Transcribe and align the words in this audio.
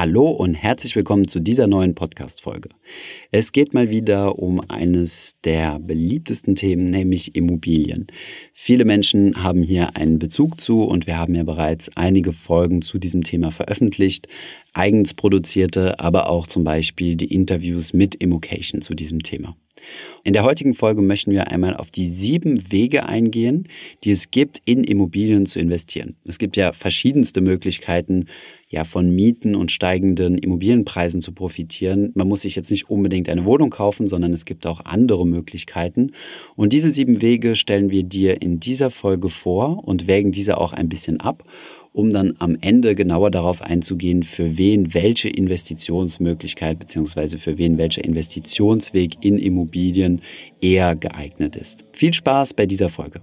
Hallo 0.00 0.30
und 0.30 0.54
herzlich 0.54 0.94
willkommen 0.94 1.26
zu 1.26 1.40
dieser 1.40 1.66
neuen 1.66 1.96
Podcast-Folge. 1.96 2.68
Es 3.32 3.50
geht 3.50 3.74
mal 3.74 3.90
wieder 3.90 4.38
um 4.38 4.60
eines 4.68 5.34
der 5.42 5.80
beliebtesten 5.80 6.54
Themen, 6.54 6.84
nämlich 6.84 7.34
Immobilien. 7.34 8.06
Viele 8.52 8.84
Menschen 8.84 9.42
haben 9.42 9.60
hier 9.60 9.96
einen 9.96 10.20
Bezug 10.20 10.60
zu 10.60 10.84
und 10.84 11.08
wir 11.08 11.18
haben 11.18 11.34
ja 11.34 11.42
bereits 11.42 11.90
einige 11.96 12.32
Folgen 12.32 12.80
zu 12.80 13.00
diesem 13.00 13.24
Thema 13.24 13.50
veröffentlicht, 13.50 14.28
eigens 14.72 15.14
produzierte, 15.14 15.98
aber 15.98 16.30
auch 16.30 16.46
zum 16.46 16.62
Beispiel 16.62 17.16
die 17.16 17.34
Interviews 17.34 17.92
mit 17.92 18.14
Immocation 18.14 18.80
zu 18.80 18.94
diesem 18.94 19.24
Thema. 19.24 19.56
In 20.24 20.32
der 20.32 20.44
heutigen 20.44 20.74
Folge 20.74 21.00
möchten 21.00 21.30
wir 21.30 21.50
einmal 21.50 21.76
auf 21.76 21.90
die 21.90 22.06
sieben 22.06 22.70
Wege 22.70 23.06
eingehen, 23.06 23.68
die 24.04 24.10
es 24.10 24.30
gibt, 24.30 24.60
in 24.64 24.84
Immobilien 24.84 25.46
zu 25.46 25.58
investieren. 25.58 26.16
Es 26.24 26.38
gibt 26.38 26.56
ja 26.56 26.72
verschiedenste 26.72 27.40
Möglichkeiten, 27.40 28.26
ja, 28.70 28.84
von 28.84 29.08
Mieten 29.10 29.54
und 29.54 29.72
steigenden 29.72 30.36
Immobilienpreisen 30.36 31.22
zu 31.22 31.32
profitieren. 31.32 32.12
Man 32.14 32.28
muss 32.28 32.42
sich 32.42 32.54
jetzt 32.54 32.70
nicht 32.70 32.90
unbedingt 32.90 33.30
eine 33.30 33.46
Wohnung 33.46 33.70
kaufen, 33.70 34.06
sondern 34.06 34.34
es 34.34 34.44
gibt 34.44 34.66
auch 34.66 34.84
andere 34.84 35.26
Möglichkeiten. 35.26 36.12
Und 36.54 36.74
diese 36.74 36.92
sieben 36.92 37.22
Wege 37.22 37.56
stellen 37.56 37.90
wir 37.90 38.02
dir 38.02 38.42
in 38.42 38.60
dieser 38.60 38.90
Folge 38.90 39.30
vor 39.30 39.84
und 39.86 40.06
wägen 40.06 40.32
diese 40.32 40.58
auch 40.58 40.74
ein 40.74 40.90
bisschen 40.90 41.20
ab 41.20 41.44
um 41.92 42.12
dann 42.12 42.34
am 42.38 42.56
Ende 42.60 42.94
genauer 42.94 43.30
darauf 43.30 43.62
einzugehen, 43.62 44.22
für 44.22 44.56
wen 44.58 44.94
welche 44.94 45.28
Investitionsmöglichkeit 45.28 46.78
bzw. 46.78 47.38
für 47.38 47.58
wen 47.58 47.78
welcher 47.78 48.04
Investitionsweg 48.04 49.24
in 49.24 49.38
Immobilien 49.38 50.20
eher 50.60 50.96
geeignet 50.96 51.56
ist. 51.56 51.84
Viel 51.92 52.12
Spaß 52.12 52.54
bei 52.54 52.66
dieser 52.66 52.88
Folge. 52.88 53.20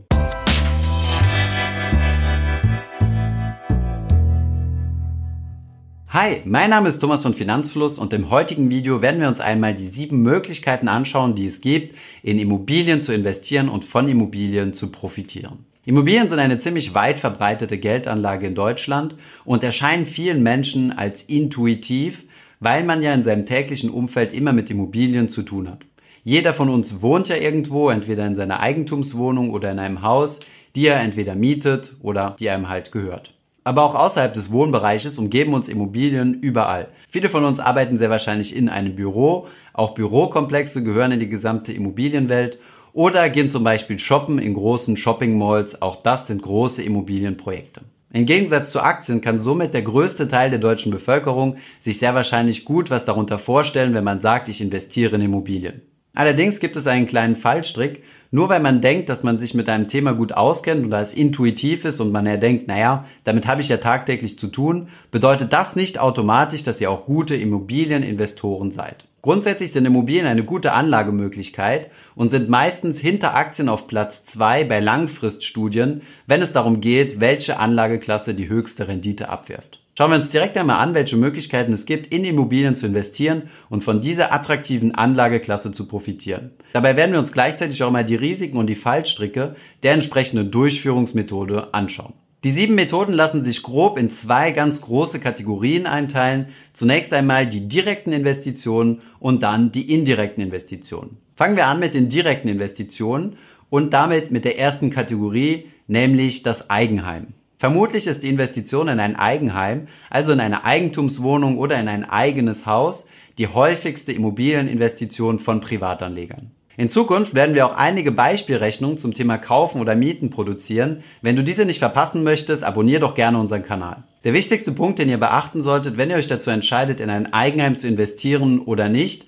Hi, 6.15 6.37
mein 6.45 6.69
Name 6.69 6.87
ist 6.87 6.99
Thomas 6.99 7.23
von 7.23 7.33
Finanzfluss 7.33 7.99
und 7.99 8.13
im 8.13 8.29
heutigen 8.29 8.69
Video 8.69 9.01
werden 9.01 9.19
wir 9.19 9.27
uns 9.27 9.41
einmal 9.41 9.75
die 9.75 9.89
sieben 9.89 10.21
Möglichkeiten 10.21 10.87
anschauen, 10.87 11.35
die 11.35 11.45
es 11.45 11.59
gibt, 11.59 11.93
in 12.23 12.39
Immobilien 12.39 13.01
zu 13.01 13.13
investieren 13.13 13.67
und 13.67 13.83
von 13.83 14.07
Immobilien 14.07 14.71
zu 14.71 14.93
profitieren. 14.93 15.65
Immobilien 15.87 16.29
sind 16.29 16.39
eine 16.39 16.59
ziemlich 16.59 16.95
weit 16.95 17.19
verbreitete 17.19 17.77
Geldanlage 17.77 18.47
in 18.47 18.55
Deutschland 18.55 19.15
und 19.45 19.63
erscheinen 19.63 20.07
vielen 20.07 20.41
Menschen 20.41 20.91
als 20.91 21.21
intuitiv, 21.21 22.23
weil 22.59 22.83
man 22.83 23.03
ja 23.03 23.13
in 23.13 23.23
seinem 23.23 23.45
täglichen 23.45 23.91
Umfeld 23.91 24.33
immer 24.33 24.51
mit 24.51 24.71
Immobilien 24.71 25.29
zu 25.29 25.43
tun 25.43 25.69
hat. 25.69 25.85
Jeder 26.23 26.53
von 26.53 26.69
uns 26.69 27.03
wohnt 27.03 27.27
ja 27.27 27.35
irgendwo, 27.35 27.91
entweder 27.91 28.25
in 28.25 28.35
seiner 28.35 28.61
Eigentumswohnung 28.61 29.51
oder 29.51 29.71
in 29.71 29.77
einem 29.77 30.01
Haus, 30.01 30.39
die 30.75 30.87
er 30.87 30.99
entweder 31.01 31.35
mietet 31.35 31.95
oder 32.01 32.35
die 32.39 32.49
einem 32.49 32.67
halt 32.67 32.91
gehört. 32.91 33.35
Aber 33.63 33.83
auch 33.83 33.93
außerhalb 33.93 34.33
des 34.33 34.51
Wohnbereiches 34.51 35.19
umgeben 35.19 35.53
uns 35.53 35.69
Immobilien 35.69 36.33
überall. 36.41 36.87
Viele 37.09 37.29
von 37.29 37.45
uns 37.45 37.59
arbeiten 37.59 37.99
sehr 37.99 38.09
wahrscheinlich 38.09 38.55
in 38.55 38.69
einem 38.69 38.95
Büro, 38.95 39.47
auch 39.73 39.93
Bürokomplexe 39.93 40.83
gehören 40.83 41.11
in 41.11 41.19
die 41.19 41.29
gesamte 41.29 41.73
Immobilienwelt 41.73 42.57
oder 42.95 43.29
gehen 43.29 43.49
zum 43.49 43.63
Beispiel 43.63 43.99
shoppen 43.99 44.39
in 44.39 44.53
großen 44.53 44.95
Shopping-Malls. 44.95 45.81
Auch 45.81 46.01
das 46.01 46.27
sind 46.27 46.41
große 46.41 46.81
Immobilienprojekte. 46.81 47.81
Im 48.13 48.25
Gegensatz 48.25 48.71
zu 48.71 48.79
Aktien 48.79 49.19
kann 49.19 49.37
somit 49.37 49.73
der 49.73 49.81
größte 49.81 50.29
Teil 50.29 50.49
der 50.49 50.59
deutschen 50.59 50.93
Bevölkerung 50.93 51.57
sich 51.81 51.99
sehr 51.99 52.15
wahrscheinlich 52.15 52.63
gut 52.63 52.89
was 52.89 53.03
darunter 53.03 53.37
vorstellen, 53.37 53.93
wenn 53.93 54.05
man 54.05 54.21
sagt, 54.21 54.47
ich 54.47 54.61
investiere 54.61 55.15
in 55.15 55.21
Immobilien. 55.21 55.81
Allerdings 56.13 56.61
gibt 56.61 56.77
es 56.77 56.87
einen 56.87 57.05
kleinen 57.05 57.35
Fallstrick. 57.35 58.03
Nur 58.31 58.49
weil 58.49 58.59
man 58.59 58.81
denkt, 58.81 59.09
dass 59.09 59.23
man 59.23 59.39
sich 59.39 59.53
mit 59.53 59.69
einem 59.69 59.87
Thema 59.87 60.13
gut 60.13 60.33
auskennt 60.33 60.85
oder 60.85 61.01
es 61.01 61.13
intuitiv 61.13 61.85
ist 61.85 61.99
und 61.99 62.11
man 62.11 62.25
ja 62.25 62.37
denkt, 62.37 62.67
naja, 62.67 63.05
damit 63.23 63.45
habe 63.45 63.61
ich 63.61 63.69
ja 63.69 63.77
tagtäglich 63.77 64.39
zu 64.39 64.47
tun, 64.47 64.89
bedeutet 65.11 65.53
das 65.53 65.75
nicht 65.75 65.99
automatisch, 65.99 66.63
dass 66.63 66.81
ihr 66.81 66.91
auch 66.91 67.05
gute 67.05 67.35
Immobilieninvestoren 67.35 68.71
seid. 68.71 69.05
Grundsätzlich 69.25 69.71
sind 69.71 69.85
Immobilien 69.85 70.27
eine 70.27 70.43
gute 70.43 70.73
Anlagemöglichkeit 70.73 71.89
und 72.13 72.29
sind 72.29 72.47
meistens 72.47 72.99
hinter 72.99 73.33
Aktien 73.33 73.69
auf 73.69 73.87
Platz 73.87 74.23
zwei 74.23 74.63
bei 74.63 74.79
Langfriststudien, 74.79 76.03
wenn 76.27 76.43
es 76.43 76.53
darum 76.53 76.79
geht, 76.79 77.19
welche 77.19 77.57
Anlageklasse 77.57 78.35
die 78.35 78.49
höchste 78.49 78.87
Rendite 78.87 79.27
abwirft. 79.29 79.81
Schauen 79.97 80.11
wir 80.11 80.19
uns 80.19 80.29
direkt 80.29 80.55
einmal 80.57 80.77
an, 80.77 80.93
welche 80.93 81.17
Möglichkeiten 81.17 81.73
es 81.73 81.87
gibt, 81.87 82.13
in 82.13 82.23
Immobilien 82.23 82.75
zu 82.75 82.85
investieren 82.85 83.49
und 83.71 83.83
von 83.83 83.99
dieser 83.99 84.31
attraktiven 84.31 84.93
Anlageklasse 84.93 85.71
zu 85.71 85.87
profitieren. 85.87 86.51
Dabei 86.73 86.95
werden 86.95 87.13
wir 87.13 87.19
uns 87.19 87.31
gleichzeitig 87.31 87.81
auch 87.81 87.89
mal 87.89 88.05
die 88.05 88.13
Risiken 88.13 88.57
und 88.57 88.67
die 88.67 88.75
Fallstricke 88.75 89.55
der 89.81 89.93
entsprechenden 89.93 90.51
Durchführungsmethode 90.51 91.73
anschauen. 91.73 92.13
Die 92.45 92.51
sieben 92.51 92.75
Methoden 92.75 93.13
lassen 93.13 93.43
sich 93.43 93.63
grob 93.63 93.97
in 93.97 94.11
zwei 94.11 94.51
ganz 94.51 94.79
große 94.79 95.19
Kategorien 95.19 95.87
einteilen. 95.87 96.49
Zunächst 96.73 97.11
einmal 97.11 97.47
die 97.47 97.67
direkten 97.67 98.13
Investitionen 98.13 99.01
und 99.19 99.41
dann 99.41 99.71
die 99.71 99.91
indirekten 99.91 100.43
Investitionen. 100.43 101.17
Fangen 101.35 101.55
wir 101.55 101.65
an 101.65 101.79
mit 101.79 101.95
den 101.95 102.07
direkten 102.07 102.47
Investitionen 102.47 103.37
und 103.71 103.93
damit 103.93 104.29
mit 104.29 104.45
der 104.45 104.59
ersten 104.59 104.91
Kategorie, 104.91 105.71
nämlich 105.87 106.43
das 106.43 106.69
Eigenheim. 106.69 107.29
Vermutlich 107.57 108.05
ist 108.05 108.21
die 108.21 108.29
Investition 108.29 108.89
in 108.89 108.99
ein 108.99 109.15
Eigenheim, 109.15 109.87
also 110.11 110.31
in 110.31 110.39
eine 110.39 110.65
Eigentumswohnung 110.65 111.57
oder 111.57 111.79
in 111.79 111.87
ein 111.87 112.07
eigenes 112.07 112.67
Haus, 112.67 113.07
die 113.39 113.47
häufigste 113.47 114.11
Immobilieninvestition 114.11 115.39
von 115.39 115.61
Privatanlegern. 115.61 116.51
In 116.77 116.89
Zukunft 116.89 117.33
werden 117.33 117.55
wir 117.55 117.65
auch 117.65 117.75
einige 117.75 118.11
Beispielrechnungen 118.11 118.97
zum 118.97 119.13
Thema 119.13 119.37
Kaufen 119.37 119.79
oder 119.79 119.95
Mieten 119.95 120.29
produzieren. 120.29 121.03
Wenn 121.21 121.37
du 121.37 121.43
diese 121.43 121.65
nicht 121.65 121.79
verpassen 121.79 122.23
möchtest, 122.23 122.63
abonniere 122.65 122.99
doch 122.99 123.15
gerne 123.15 123.39
unseren 123.39 123.63
Kanal. 123.63 124.03
Der 124.25 124.33
wichtigste 124.33 124.73
Punkt, 124.73 124.99
den 124.99 125.07
ihr 125.07 125.19
beachten 125.19 125.63
solltet, 125.63 125.97
wenn 125.97 126.09
ihr 126.09 126.17
euch 126.17 126.27
dazu 126.27 126.49
entscheidet, 126.49 126.99
in 126.99 127.09
ein 127.09 127.31
Eigenheim 127.31 127.77
zu 127.77 127.87
investieren 127.87 128.59
oder 128.59 128.89
nicht, 128.89 129.25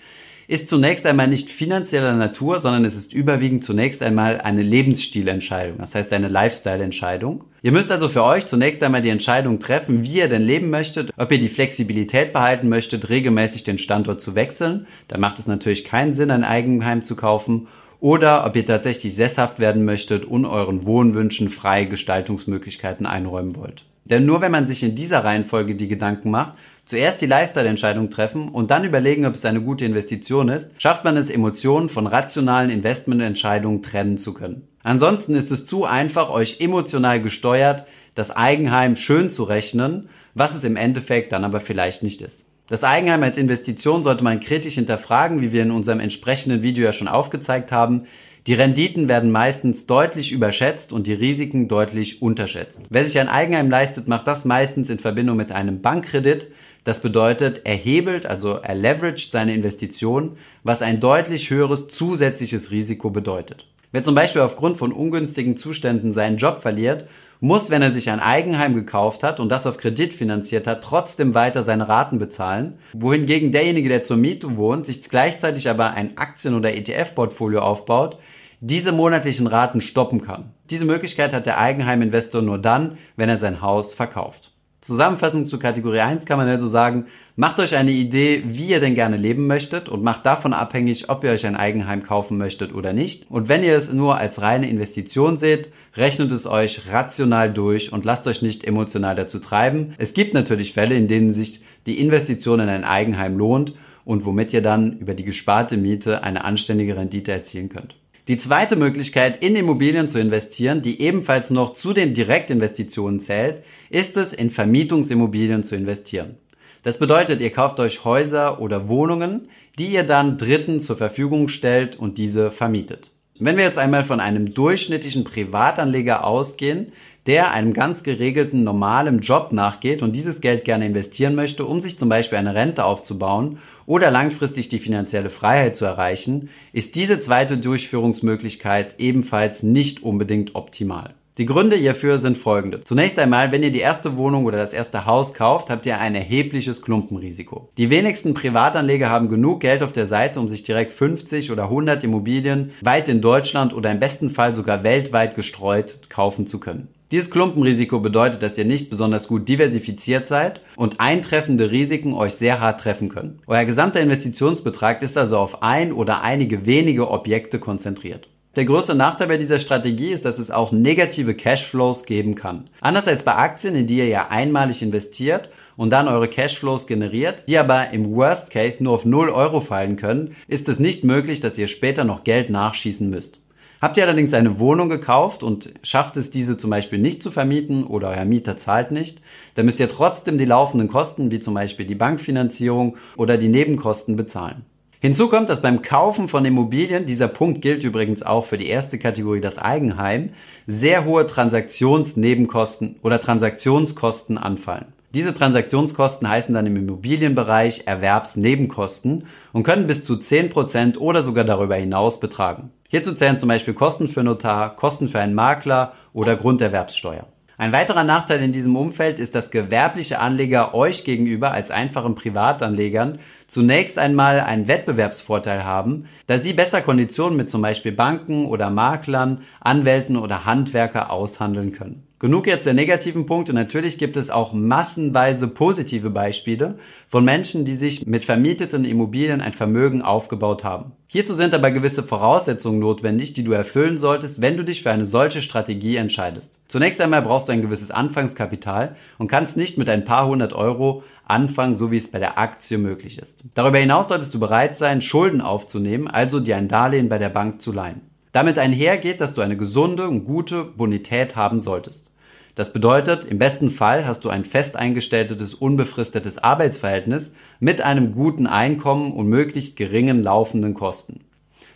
ist 0.47 0.69
zunächst 0.69 1.05
einmal 1.05 1.27
nicht 1.27 1.49
finanzieller 1.49 2.13
Natur, 2.13 2.59
sondern 2.59 2.85
es 2.85 2.95
ist 2.95 3.11
überwiegend 3.11 3.65
zunächst 3.65 4.01
einmal 4.01 4.39
eine 4.39 4.63
Lebensstilentscheidung, 4.63 5.77
das 5.79 5.93
heißt 5.93 6.13
eine 6.13 6.29
Lifestyle-Entscheidung. 6.29 7.43
Ihr 7.61 7.73
müsst 7.73 7.91
also 7.91 8.07
für 8.07 8.23
euch 8.23 8.47
zunächst 8.47 8.81
einmal 8.81 9.01
die 9.01 9.09
Entscheidung 9.09 9.59
treffen, 9.59 10.03
wie 10.03 10.19
ihr 10.19 10.29
denn 10.29 10.43
leben 10.43 10.69
möchtet, 10.69 11.11
ob 11.17 11.31
ihr 11.33 11.39
die 11.39 11.49
Flexibilität 11.49 12.31
behalten 12.31 12.69
möchtet, 12.69 13.09
regelmäßig 13.09 13.65
den 13.65 13.77
Standort 13.77 14.21
zu 14.21 14.35
wechseln. 14.35 14.87
Da 15.09 15.17
macht 15.17 15.37
es 15.37 15.47
natürlich 15.47 15.83
keinen 15.83 16.13
Sinn, 16.13 16.31
ein 16.31 16.45
Eigenheim 16.45 17.03
zu 17.03 17.17
kaufen 17.17 17.67
oder 17.99 18.45
ob 18.45 18.55
ihr 18.55 18.65
tatsächlich 18.65 19.15
sesshaft 19.15 19.59
werden 19.59 19.83
möchtet 19.83 20.23
und 20.23 20.45
euren 20.45 20.85
Wohnwünschen 20.85 21.49
freie 21.49 21.87
Gestaltungsmöglichkeiten 21.89 23.05
einräumen 23.05 23.57
wollt. 23.57 23.83
Denn 24.05 24.25
nur 24.25 24.39
wenn 24.39 24.51
man 24.51 24.67
sich 24.67 24.83
in 24.83 24.95
dieser 24.95 25.25
Reihenfolge 25.25 25.75
die 25.75 25.89
Gedanken 25.89 26.31
macht, 26.31 26.53
zuerst 26.87 27.21
die 27.21 27.27
Lifestyle-Entscheidung 27.27 28.09
treffen 28.09 28.49
und 28.49 28.71
dann 28.71 28.83
überlegen, 28.83 29.25
ob 29.25 29.35
es 29.35 29.45
eine 29.45 29.61
gute 29.61 29.85
Investition 29.85 30.49
ist, 30.49 30.71
schafft 30.81 31.03
man 31.03 31.17
es, 31.17 31.29
Emotionen 31.29 31.89
von 31.89 32.07
rationalen 32.07 32.71
Investmententscheidungen 32.71 33.83
trennen 33.83 34.17
zu 34.17 34.33
können. 34.33 34.67
Ansonsten 34.81 35.35
ist 35.35 35.51
es 35.51 35.65
zu 35.65 35.85
einfach, 35.85 36.29
euch 36.29 36.59
emotional 36.59 37.21
gesteuert 37.21 37.85
das 38.17 38.31
Eigenheim 38.31 38.95
schön 38.95 39.29
zu 39.29 39.43
rechnen, 39.43 40.09
was 40.33 40.55
es 40.55 40.63
im 40.63 40.75
Endeffekt 40.75 41.31
dann 41.31 41.43
aber 41.43 41.59
vielleicht 41.59 42.01
nicht 42.01 42.21
ist. 42.21 42.45
Das 42.67 42.83
Eigenheim 42.83 43.23
als 43.23 43.37
Investition 43.37 44.01
sollte 44.01 44.23
man 44.23 44.39
kritisch 44.39 44.75
hinterfragen, 44.75 45.41
wie 45.41 45.51
wir 45.51 45.61
in 45.61 45.71
unserem 45.71 45.99
entsprechenden 45.99 46.63
Video 46.63 46.83
ja 46.83 46.93
schon 46.93 47.07
aufgezeigt 47.07 47.71
haben. 47.71 48.07
Die 48.47 48.55
Renditen 48.55 49.07
werden 49.07 49.31
meistens 49.31 49.85
deutlich 49.85 50.31
überschätzt 50.31 50.91
und 50.91 51.05
die 51.05 51.13
Risiken 51.13 51.67
deutlich 51.67 52.21
unterschätzt. 52.21 52.81
Wer 52.89 53.05
sich 53.05 53.19
ein 53.19 53.29
Eigenheim 53.29 53.69
leistet, 53.69 54.07
macht 54.07 54.25
das 54.25 54.45
meistens 54.45 54.89
in 54.89 54.99
Verbindung 54.99 55.37
mit 55.37 55.51
einem 55.51 55.81
Bankkredit. 55.81 56.47
Das 56.87 57.01
bedeutet, 57.01 57.63
er 57.65 57.75
hebelt, 57.75 58.25
also 58.25 58.53
er 58.53 58.73
leveraged 58.73 59.29
seine 59.29 59.53
Investition, 59.53 60.37
was 60.63 60.81
ein 60.81 61.01
deutlich 61.01 61.49
höheres 61.49 61.89
zusätzliches 61.89 62.71
Risiko 62.71 63.09
bedeutet. 63.09 63.67
Wer 63.91 64.03
zum 64.03 64.15
Beispiel 64.15 64.41
aufgrund 64.41 64.77
von 64.77 64.93
ungünstigen 64.93 65.57
Zuständen 65.57 66.13
seinen 66.13 66.37
Job 66.37 66.61
verliert, 66.61 67.09
muss, 67.41 67.69
wenn 67.69 67.81
er 67.81 67.91
sich 67.91 68.09
ein 68.09 68.21
Eigenheim 68.21 68.73
gekauft 68.73 69.23
hat 69.23 69.41
und 69.41 69.49
das 69.49 69.67
auf 69.67 69.75
Kredit 69.75 70.13
finanziert 70.13 70.65
hat, 70.65 70.81
trotzdem 70.81 71.33
weiter 71.33 71.63
seine 71.63 71.89
Raten 71.89 72.19
bezahlen, 72.19 72.79
wohingegen 72.93 73.51
derjenige, 73.51 73.89
der 73.89 74.01
zur 74.01 74.15
Miete 74.15 74.55
wohnt, 74.55 74.85
sich 74.85 75.09
gleichzeitig 75.09 75.69
aber 75.69 75.91
ein 75.91 76.17
Aktien- 76.17 76.55
oder 76.55 76.73
ETF-Portfolio 76.73 77.59
aufbaut, 77.59 78.17
diese 78.61 78.93
monatlichen 78.93 79.47
Raten 79.47 79.81
stoppen 79.81 80.21
kann. 80.21 80.53
Diese 80.69 80.85
Möglichkeit 80.85 81.33
hat 81.33 81.47
der 81.47 81.57
Eigenheiminvestor 81.57 82.41
nur 82.41 82.59
dann, 82.59 82.97
wenn 83.17 83.27
er 83.27 83.39
sein 83.39 83.61
Haus 83.61 83.93
verkauft. 83.93 84.53
Zusammenfassend 84.87 85.49
zu 85.49 85.59
Kategorie 85.59 85.99
1 85.99 86.25
kann 86.25 86.37
man 86.37 86.47
also 86.47 86.65
sagen, 86.65 87.07
macht 87.35 87.59
euch 87.59 87.75
eine 87.75 87.91
Idee, 87.91 88.43
wie 88.47 88.67
ihr 88.67 88.79
denn 88.79 88.95
gerne 88.95 89.17
leben 89.17 89.45
möchtet 89.45 89.89
und 89.89 90.01
macht 90.01 90.25
davon 90.25 90.53
abhängig, 90.53 91.09
ob 91.09 91.25
ihr 91.25 91.31
euch 91.31 91.45
ein 91.45 91.57
Eigenheim 91.57 92.03
kaufen 92.03 92.37
möchtet 92.37 92.73
oder 92.73 92.93
nicht. 92.93 93.29
Und 93.29 93.49
wenn 93.49 93.65
ihr 93.65 93.75
es 93.75 93.91
nur 93.91 94.15
als 94.15 94.41
reine 94.41 94.69
Investition 94.69 95.35
seht, 95.35 95.73
rechnet 95.97 96.31
es 96.31 96.47
euch 96.47 96.89
rational 96.89 97.51
durch 97.51 97.91
und 97.91 98.05
lasst 98.05 98.29
euch 98.29 98.41
nicht 98.41 98.63
emotional 98.63 99.17
dazu 99.17 99.39
treiben. 99.39 99.93
Es 99.97 100.13
gibt 100.13 100.33
natürlich 100.33 100.71
Fälle, 100.71 100.95
in 100.95 101.09
denen 101.09 101.33
sich 101.33 101.59
die 101.85 101.99
Investition 101.99 102.61
in 102.61 102.69
ein 102.69 102.85
Eigenheim 102.85 103.37
lohnt 103.37 103.73
und 104.05 104.23
womit 104.23 104.53
ihr 104.53 104.61
dann 104.61 104.99
über 104.99 105.15
die 105.15 105.25
gesparte 105.25 105.75
Miete 105.75 106.23
eine 106.23 106.45
anständige 106.45 106.95
Rendite 106.95 107.33
erzielen 107.33 107.67
könnt. 107.67 107.97
Die 108.27 108.37
zweite 108.37 108.75
Möglichkeit, 108.75 109.41
in 109.41 109.55
Immobilien 109.55 110.09
zu 110.09 110.19
investieren, 110.19 110.81
die 110.81 110.99
ebenfalls 111.01 111.49
noch 111.49 111.73
zu 111.73 111.93
den 111.93 112.13
Direktinvestitionen 112.13 113.21
zählt, 113.21 113.63
ist 113.89 114.17
es, 114.17 114.33
in 114.33 114.49
Vermietungsimmobilien 114.49 115.63
zu 115.63 115.77
investieren. 115.77 116.35
Das 116.83 116.99
bedeutet, 116.99 117.39
ihr 117.39 117.51
kauft 117.51 117.79
euch 117.79 118.03
Häuser 118.03 118.59
oder 118.59 118.89
Wohnungen, 118.89 119.47
die 119.79 119.87
ihr 119.87 120.03
dann 120.03 120.37
Dritten 120.37 120.81
zur 120.81 120.97
Verfügung 120.97 121.47
stellt 121.47 121.95
und 121.95 122.17
diese 122.17 122.51
vermietet. 122.51 123.11
Wenn 123.39 123.55
wir 123.55 123.63
jetzt 123.63 123.77
einmal 123.77 124.03
von 124.03 124.19
einem 124.19 124.53
durchschnittlichen 124.53 125.23
Privatanleger 125.23 126.25
ausgehen, 126.25 126.91
der 127.27 127.51
einem 127.51 127.73
ganz 127.73 128.03
geregelten 128.03 128.63
normalen 128.63 129.19
Job 129.19 129.53
nachgeht 129.53 130.01
und 130.01 130.13
dieses 130.15 130.41
Geld 130.41 130.65
gerne 130.65 130.85
investieren 130.85 131.35
möchte, 131.35 131.65
um 131.65 131.79
sich 131.79 131.97
zum 131.97 132.09
Beispiel 132.09 132.37
eine 132.37 132.55
Rente 132.55 132.83
aufzubauen 132.83 133.59
oder 133.87 134.11
langfristig 134.11 134.69
die 134.69 134.77
finanzielle 134.77 135.31
Freiheit 135.31 135.75
zu 135.75 135.85
erreichen, 135.85 136.49
ist 136.73 136.93
diese 136.93 137.19
zweite 137.19 137.57
Durchführungsmöglichkeit 137.57 138.95
ebenfalls 138.99 139.63
nicht 139.63 140.03
unbedingt 140.03 140.53
optimal. 140.53 141.15
Die 141.37 141.45
Gründe 141.45 141.75
hierfür 141.75 142.17
sind 142.17 142.35
folgende. 142.35 142.81
Zunächst 142.81 143.19
einmal, 143.19 143.51
wenn 143.51 143.61
ihr 143.61 143.71
die 143.71 143.79
erste 143.79 144.17
Wohnung 144.17 144.45
oder 144.45 144.57
das 144.57 144.73
erste 144.73 145.05
Haus 145.05 145.35
kauft, 145.35 145.69
habt 145.69 145.85
ihr 145.85 145.99
ein 145.99 146.15
erhebliches 146.15 146.81
Klumpenrisiko. 146.81 147.69
Die 147.77 147.91
wenigsten 147.91 148.33
Privatanleger 148.33 149.11
haben 149.11 149.29
genug 149.29 149.59
Geld 149.59 149.83
auf 149.83 149.93
der 149.93 150.07
Seite, 150.07 150.39
um 150.39 150.49
sich 150.49 150.63
direkt 150.63 150.93
50 150.93 151.51
oder 151.51 151.65
100 151.65 152.03
Immobilien 152.03 152.71
weit 152.81 153.07
in 153.07 153.21
Deutschland 153.21 153.75
oder 153.75 153.91
im 153.91 153.99
besten 153.99 154.31
Fall 154.31 154.55
sogar 154.55 154.83
weltweit 154.83 155.35
gestreut 155.35 155.99
kaufen 156.09 156.47
zu 156.47 156.59
können. 156.59 156.87
Dieses 157.09 157.31
Klumpenrisiko 157.31 158.01
bedeutet, 158.01 158.43
dass 158.43 158.57
ihr 158.57 158.65
nicht 158.65 158.89
besonders 158.89 159.29
gut 159.29 159.47
diversifiziert 159.47 160.27
seid 160.27 160.59
und 160.75 160.99
eintreffende 160.99 161.71
Risiken 161.71 162.13
euch 162.13 162.33
sehr 162.33 162.59
hart 162.59 162.81
treffen 162.81 163.07
können. 163.07 163.39
Euer 163.47 163.63
gesamter 163.63 164.01
Investitionsbetrag 164.01 165.01
ist 165.01 165.17
also 165.17 165.37
auf 165.37 165.63
ein 165.63 165.93
oder 165.93 166.21
einige 166.21 166.65
wenige 166.65 167.09
Objekte 167.09 167.59
konzentriert. 167.59 168.27
Der 168.57 168.65
größte 168.65 168.93
Nachteil 168.93 169.27
bei 169.27 169.37
dieser 169.37 169.59
Strategie 169.59 170.11
ist, 170.11 170.25
dass 170.25 170.37
es 170.37 170.51
auch 170.51 170.73
negative 170.73 171.33
Cashflows 171.33 172.03
geben 172.03 172.35
kann. 172.35 172.69
Anders 172.81 173.07
als 173.07 173.23
bei 173.23 173.35
Aktien, 173.35 173.75
in 173.75 173.87
die 173.87 173.99
ihr 173.99 174.07
ja 174.07 174.27
einmalig 174.27 174.81
investiert 174.81 175.49
und 175.77 175.91
dann 175.91 176.09
eure 176.09 176.27
Cashflows 176.27 176.87
generiert, 176.87 177.47
die 177.47 177.57
aber 177.57 177.91
im 177.91 178.15
Worst 178.15 178.49
Case 178.49 178.83
nur 178.83 178.93
auf 178.93 179.05
0 179.05 179.29
Euro 179.29 179.61
fallen 179.61 179.95
können, 179.95 180.35
ist 180.49 180.67
es 180.67 180.79
nicht 180.79 181.05
möglich, 181.05 181.39
dass 181.39 181.57
ihr 181.57 181.67
später 181.67 182.03
noch 182.03 182.25
Geld 182.25 182.49
nachschießen 182.49 183.09
müsst. 183.09 183.39
Habt 183.79 183.97
ihr 183.97 184.03
allerdings 184.03 184.33
eine 184.33 184.59
Wohnung 184.59 184.89
gekauft 184.89 185.43
und 185.43 185.71
schafft 185.83 186.17
es, 186.17 186.31
diese 186.31 186.57
zum 186.57 186.71
Beispiel 186.71 186.97
nicht 186.97 187.21
zu 187.21 187.29
vermieten 187.29 187.83
oder 187.83 188.09
euer 188.09 188.25
Mieter 188.25 188.57
zahlt 188.57 188.91
nicht, 188.91 189.21
dann 189.53 189.65
müsst 189.65 189.79
ihr 189.79 189.87
trotzdem 189.87 190.39
die 190.39 190.45
laufenden 190.45 190.87
Kosten, 190.89 191.29
wie 191.29 191.39
zum 191.39 191.53
Beispiel 191.53 191.85
die 191.85 191.95
Bankfinanzierung 191.95 192.97
oder 193.17 193.37
die 193.37 193.49
Nebenkosten 193.49 194.15
bezahlen. 194.15 194.65
Hinzu 194.99 195.29
kommt, 195.29 195.49
dass 195.49 195.61
beim 195.61 195.83
Kaufen 195.83 196.27
von 196.27 196.43
Immobilien, 196.43 197.05
dieser 197.05 197.27
Punkt 197.27 197.61
gilt 197.61 197.83
übrigens 197.83 198.23
auch 198.23 198.45
für 198.45 198.57
die 198.57 198.67
erste 198.67 198.97
Kategorie, 198.97 199.41
das 199.41 199.59
Eigenheim, 199.59 200.31
sehr 200.65 201.05
hohe 201.05 201.27
Transaktionsnebenkosten 201.27 202.95
oder 203.03 203.21
Transaktionskosten 203.21 204.39
anfallen. 204.39 204.96
Diese 205.13 205.33
Transaktionskosten 205.33 206.27
heißen 206.27 206.53
dann 206.53 206.65
im 206.65 206.75
Immobilienbereich 206.75 207.83
Erwerbsnebenkosten 207.85 209.27
und 209.53 209.63
können 209.63 209.87
bis 209.87 210.03
zu 210.03 210.15
10% 210.15 210.97
oder 210.97 211.23
sogar 211.23 211.45
darüber 211.45 211.75
hinaus 211.75 212.19
betragen. 212.19 212.71
Hierzu 212.89 213.13
zählen 213.13 213.37
zum 213.37 213.47
Beispiel 213.47 213.73
Kosten 213.73 214.09
für 214.09 214.23
Notar, 214.23 214.75
Kosten 214.75 215.07
für 215.07 215.19
einen 215.19 215.33
Makler 215.33 215.93
oder 216.11 216.35
Grunderwerbssteuer. 216.35 217.25
Ein 217.57 217.71
weiterer 217.71 218.03
Nachteil 218.03 218.43
in 218.43 218.51
diesem 218.51 218.75
Umfeld 218.75 219.17
ist, 219.17 219.33
dass 219.33 219.49
gewerbliche 219.49 220.19
Anleger 220.19 220.75
euch 220.75 221.03
gegenüber 221.05 221.51
als 221.51 221.71
einfachen 221.71 222.13
Privatanlegern 222.13 223.19
zunächst 223.47 223.97
einmal 223.97 224.41
einen 224.41 224.67
Wettbewerbsvorteil 224.67 225.63
haben, 225.63 226.05
da 226.27 226.39
sie 226.39 226.53
besser 226.53 226.81
Konditionen 226.81 227.37
mit 227.37 227.49
zum 227.49 227.61
Beispiel 227.61 227.91
Banken 227.91 228.45
oder 228.45 228.69
Maklern, 228.69 229.41
Anwälten 229.59 230.17
oder 230.17 230.45
Handwerker 230.45 231.11
aushandeln 231.11 231.71
können. 231.71 232.07
Genug 232.19 232.47
jetzt 232.47 232.65
der 232.65 232.73
negativen 232.73 233.27
Punkte. 233.27 233.53
Natürlich 233.53 233.99
gibt 233.99 234.17
es 234.17 234.31
auch 234.31 234.51
massenweise 234.51 235.47
positive 235.47 236.09
Beispiele 236.09 236.79
von 237.09 237.23
Menschen, 237.23 237.63
die 237.63 237.75
sich 237.75 238.07
mit 238.07 238.25
vermieteten 238.25 238.85
Immobilien 238.85 239.39
ein 239.39 239.53
Vermögen 239.53 240.01
aufgebaut 240.01 240.63
haben. 240.63 240.93
Hierzu 241.05 241.35
sind 241.35 241.53
aber 241.53 241.69
gewisse 241.69 242.01
Voraussetzungen 242.01 242.79
notwendig, 242.79 243.33
die 243.33 243.43
du 243.43 243.51
erfüllen 243.51 243.99
solltest, 243.99 244.41
wenn 244.41 244.57
du 244.57 244.63
dich 244.63 244.81
für 244.81 244.89
eine 244.89 245.05
solche 245.05 245.43
Strategie 245.43 245.97
entscheidest. 245.97 246.59
Zunächst 246.67 246.99
einmal 246.99 247.21
brauchst 247.21 247.49
du 247.49 247.53
ein 247.53 247.61
gewisses 247.61 247.91
Anfangskapital 247.91 248.95
und 249.19 249.27
kannst 249.27 249.55
nicht 249.55 249.77
mit 249.77 249.87
ein 249.87 250.03
paar 250.03 250.25
hundert 250.25 250.53
Euro 250.53 251.03
anfangen, 251.29 251.75
so 251.75 251.91
wie 251.91 251.97
es 251.97 252.09
bei 252.09 252.19
der 252.19 252.37
Aktie 252.37 252.77
möglich 252.77 253.17
ist. 253.19 253.43
Darüber 253.53 253.77
hinaus 253.77 254.07
solltest 254.07 254.33
du 254.33 254.39
bereit 254.39 254.77
sein, 254.77 255.01
Schulden 255.01 255.41
aufzunehmen, 255.41 256.07
also 256.07 256.39
dir 256.39 256.57
ein 256.57 256.67
Darlehen 256.67 257.09
bei 257.09 257.17
der 257.17 257.29
Bank 257.29 257.61
zu 257.61 257.71
leihen. 257.71 258.01
Damit 258.31 258.59
einhergeht, 258.59 259.19
dass 259.21 259.33
du 259.33 259.41
eine 259.41 259.57
gesunde 259.57 260.07
und 260.07 260.25
gute 260.25 260.63
Bonität 260.63 261.35
haben 261.35 261.59
solltest. 261.59 262.11
Das 262.53 262.73
bedeutet, 262.73 263.23
im 263.25 263.37
besten 263.37 263.69
Fall 263.69 264.05
hast 264.05 264.25
du 264.25 264.29
ein 264.29 264.43
fest 264.43 264.75
eingestelltes, 264.75 265.53
unbefristetes 265.53 266.37
Arbeitsverhältnis 266.39 267.31
mit 267.59 267.81
einem 267.81 268.13
guten 268.13 268.47
Einkommen 268.47 269.13
und 269.13 269.27
möglichst 269.27 269.75
geringen 269.75 270.23
laufenden 270.23 270.73
Kosten. 270.73 271.21